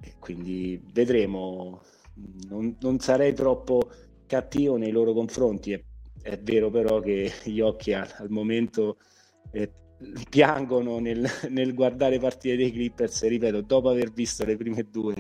[0.01, 1.81] E quindi vedremo.
[2.49, 3.91] Non, non sarei troppo
[4.27, 5.83] cattivo nei loro confronti è,
[6.23, 8.99] è vero però che gli occhi al, al momento
[9.53, 9.73] eh,
[10.29, 15.15] piangono nel, nel, guardare partite dei Clippers, ripeto, dopo aver visto le prime due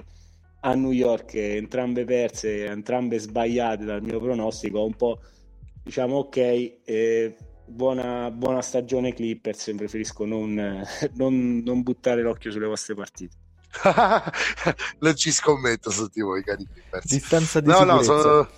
[0.60, 5.20] a New York, entrambe perse, entrambe sbagliate dal mio pronostico, un po'
[5.84, 10.54] diciamo ok, eh, buona, buona, stagione Clippers, preferisco non,
[11.14, 13.36] non, non buttare l'occhio sulle vostre partite.
[15.00, 17.06] non ci scommetto su di voi, cari Clippers.
[17.06, 18.12] Distanza di no, sicurezza.
[18.12, 18.48] no, sono...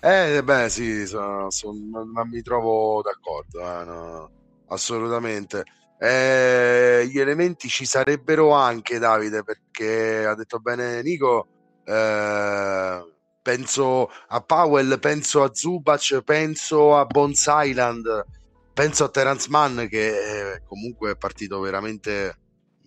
[0.00, 3.60] Eh, beh, sì, sono, sono, non mi trovo d'accordo.
[3.60, 4.30] Eh, no
[4.68, 5.64] assolutamente.
[5.98, 11.46] Eh, gli elementi ci sarebbero anche, Davide, perché ha detto bene Nico.
[11.84, 13.12] Eh,
[13.42, 18.24] penso a Powell, penso a Zubac, penso a Bones Island,
[18.72, 22.38] penso a Terence Mann che comunque è partito veramente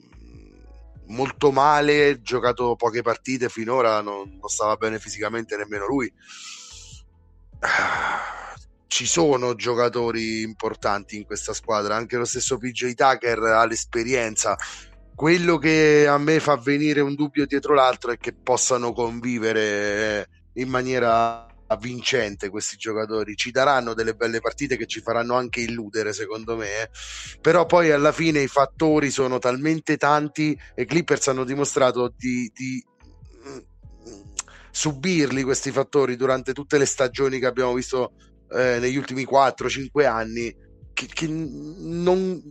[0.02, 6.12] mm, molto male, giocato poche partite finora, non, non stava bene fisicamente nemmeno lui.
[8.98, 14.56] Ci sono giocatori importanti in questa squadra, anche lo stesso PJ Tucker ha l'esperienza.
[15.14, 20.70] Quello che a me fa venire un dubbio dietro l'altro è che possano convivere in
[20.70, 21.45] maniera
[21.80, 26.84] vincente questi giocatori ci daranno delle belle partite che ci faranno anche illudere secondo me
[26.84, 26.89] eh.
[27.41, 32.82] però poi alla fine i fattori sono talmente tanti e Clippers hanno dimostrato di, di
[33.48, 33.58] mm,
[34.72, 38.14] subirli questi fattori durante tutte le stagioni che abbiamo visto
[38.52, 40.56] eh, negli ultimi 4-5 anni
[40.93, 42.41] che, che non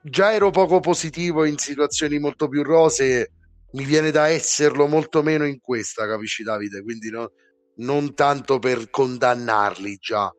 [0.00, 3.32] già ero poco positivo in situazioni molto più rose
[3.72, 6.82] mi viene da esserlo molto meno in questa, capisci Davide?
[6.82, 7.32] Quindi no,
[7.76, 10.32] non tanto per condannarli già,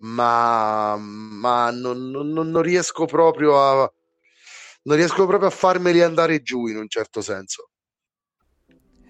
[0.00, 3.92] ma, ma non, non, non, riesco proprio a
[4.86, 7.70] non riesco proprio a farmeli andare giù in un certo senso.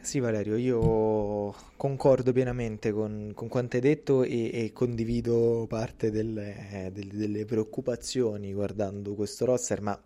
[0.04, 6.90] Sì Valerio, io concordo pienamente con, con quanto hai detto e, e condivido parte delle,
[6.92, 9.98] delle, delle preoccupazioni guardando questo roster, ma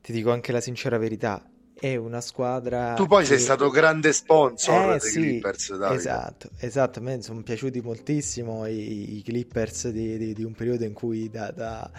[0.00, 1.46] ti dico anche la sincera verità,
[1.78, 2.94] è una squadra.
[2.94, 3.28] Tu poi che...
[3.28, 6.00] sei stato grande sponsor eh, dei sì, Clippers, Davide.
[6.00, 6.98] Esatto, esatto.
[6.98, 11.28] A me sono piaciuti moltissimo i, i Clippers di, di, di, un periodo in cui
[11.28, 11.90] da, da,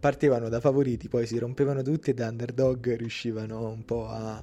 [0.00, 4.42] partivano da favoriti, poi si rompevano tutti e da underdog riuscivano un po' a,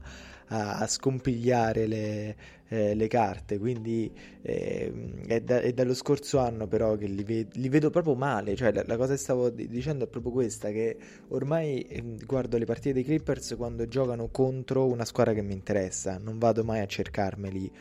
[0.50, 2.36] a, a scompigliare le,
[2.70, 4.92] eh, le carte, quindi eh,
[5.28, 8.72] è, da, è, dallo scorso anno però che li, ve- li vedo proprio male, cioè
[8.72, 10.98] la, la, cosa che stavo d- dicendo è proprio questa, che
[11.30, 16.18] ormai eh, guardo le partite dei Clippers quando giocano contro una squadra che mi interessa,
[16.18, 17.72] non vado mai a cercarmeli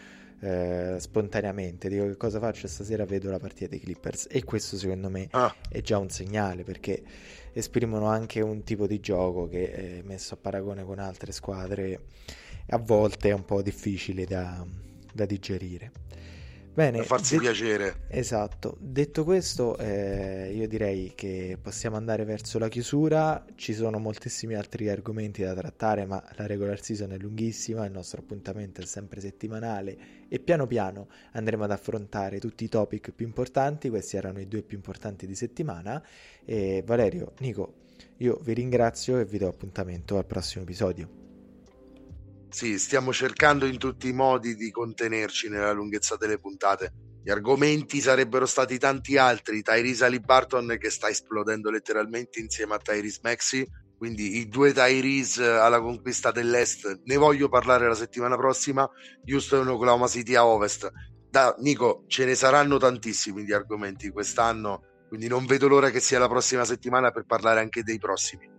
[0.40, 5.10] eh, spontaneamente, dico che cosa faccio stasera, vedo la partita dei Clippers e questo secondo
[5.10, 5.54] me ah.
[5.68, 7.02] è già un segnale perché
[7.52, 12.00] esprimono anche un tipo di gioco che messo a paragone con altre squadre
[12.68, 14.64] a volte è un po' difficile da,
[15.12, 15.92] da digerire.
[16.78, 17.94] Bene, farsi det- piacere.
[18.06, 18.76] Esatto.
[18.78, 23.44] Detto questo, eh, io direi che possiamo andare verso la chiusura.
[23.56, 27.84] Ci sono moltissimi altri argomenti da trattare, ma la regular season è lunghissima.
[27.84, 29.96] Il nostro appuntamento è sempre settimanale
[30.28, 33.88] e piano piano andremo ad affrontare tutti i topic più importanti.
[33.88, 36.00] Questi erano i due più importanti di settimana.
[36.44, 37.74] E Valerio, Nico,
[38.18, 41.27] io vi ringrazio e vi do appuntamento al prossimo episodio.
[42.50, 46.92] Sì, stiamo cercando in tutti i modi di contenerci nella lunghezza delle puntate.
[47.22, 49.60] Gli argomenti sarebbero stati tanti altri.
[49.60, 53.66] Tyrese Alibarton che sta esplodendo letteralmente insieme a Tyrese Maxi.
[53.98, 57.02] Quindi i due Tyrese alla conquista dell'Est.
[57.04, 58.88] Ne voglio parlare la settimana prossima.
[59.30, 60.90] Houston Oklahoma City a Ovest.
[61.28, 65.04] Da, Nico, ce ne saranno tantissimi di argomenti quest'anno.
[65.08, 68.57] Quindi non vedo l'ora che sia la prossima settimana per parlare anche dei prossimi.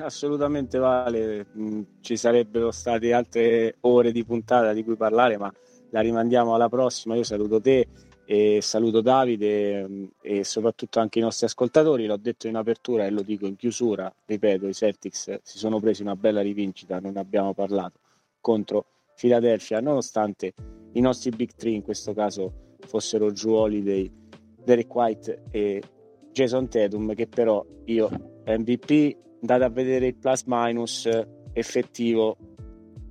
[0.00, 5.52] Assolutamente vale, mm, ci sarebbero state altre ore di puntata di cui parlare, ma
[5.90, 7.16] la rimandiamo alla prossima.
[7.16, 7.88] Io saluto te
[8.24, 12.06] e saluto Davide mm, e soprattutto anche i nostri ascoltatori.
[12.06, 16.02] L'ho detto in apertura e lo dico in chiusura, ripeto, i Celtics si sono presi
[16.02, 17.98] una bella rivincita, non abbiamo parlato,
[18.40, 18.84] contro
[19.16, 20.54] Philadelphia, nonostante
[20.92, 24.08] i nostri big three in questo caso fossero Drew Holiday,
[24.62, 25.82] Derek White e
[26.30, 28.08] Jason Tatum, che però io
[28.46, 31.08] MVP andate a vedere il plus minus
[31.52, 32.36] effettivo.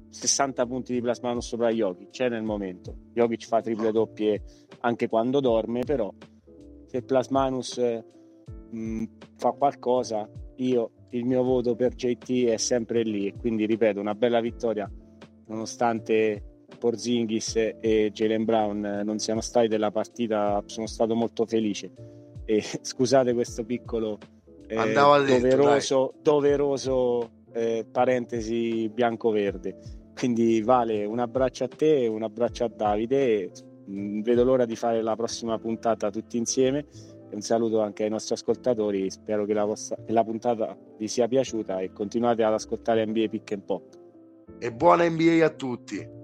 [0.09, 2.95] 60 punti di plus minus sopra Jokic c'è nel momento.
[3.13, 4.41] Jokic fa triple doppie
[4.82, 6.11] anche quando dorme però
[6.86, 7.80] se il plus minus
[8.71, 9.03] mh,
[9.36, 13.28] fa qualcosa io il mio voto per JT è sempre lì.
[13.28, 14.89] E quindi ripeto una bella vittoria
[15.47, 21.91] nonostante Porzingis e Jalen Brown non siano stati della partita sono stato molto felice.
[22.45, 24.17] E scusate questo piccolo
[24.68, 29.95] eh, doveroso, doveroso eh, parentesi bianco-verde.
[30.13, 33.51] Quindi Vale, un abbraccio a te, un abbraccio a Davide.
[33.89, 36.86] Mm, vedo l'ora di fare la prossima puntata tutti insieme.
[37.30, 39.09] Un saluto anche ai nostri ascoltatori.
[39.09, 43.28] Spero che la, vostra, che la puntata vi sia piaciuta e continuate ad ascoltare NBA
[43.30, 43.84] Pick and Pop.
[44.59, 46.15] E buona NBA a tutti!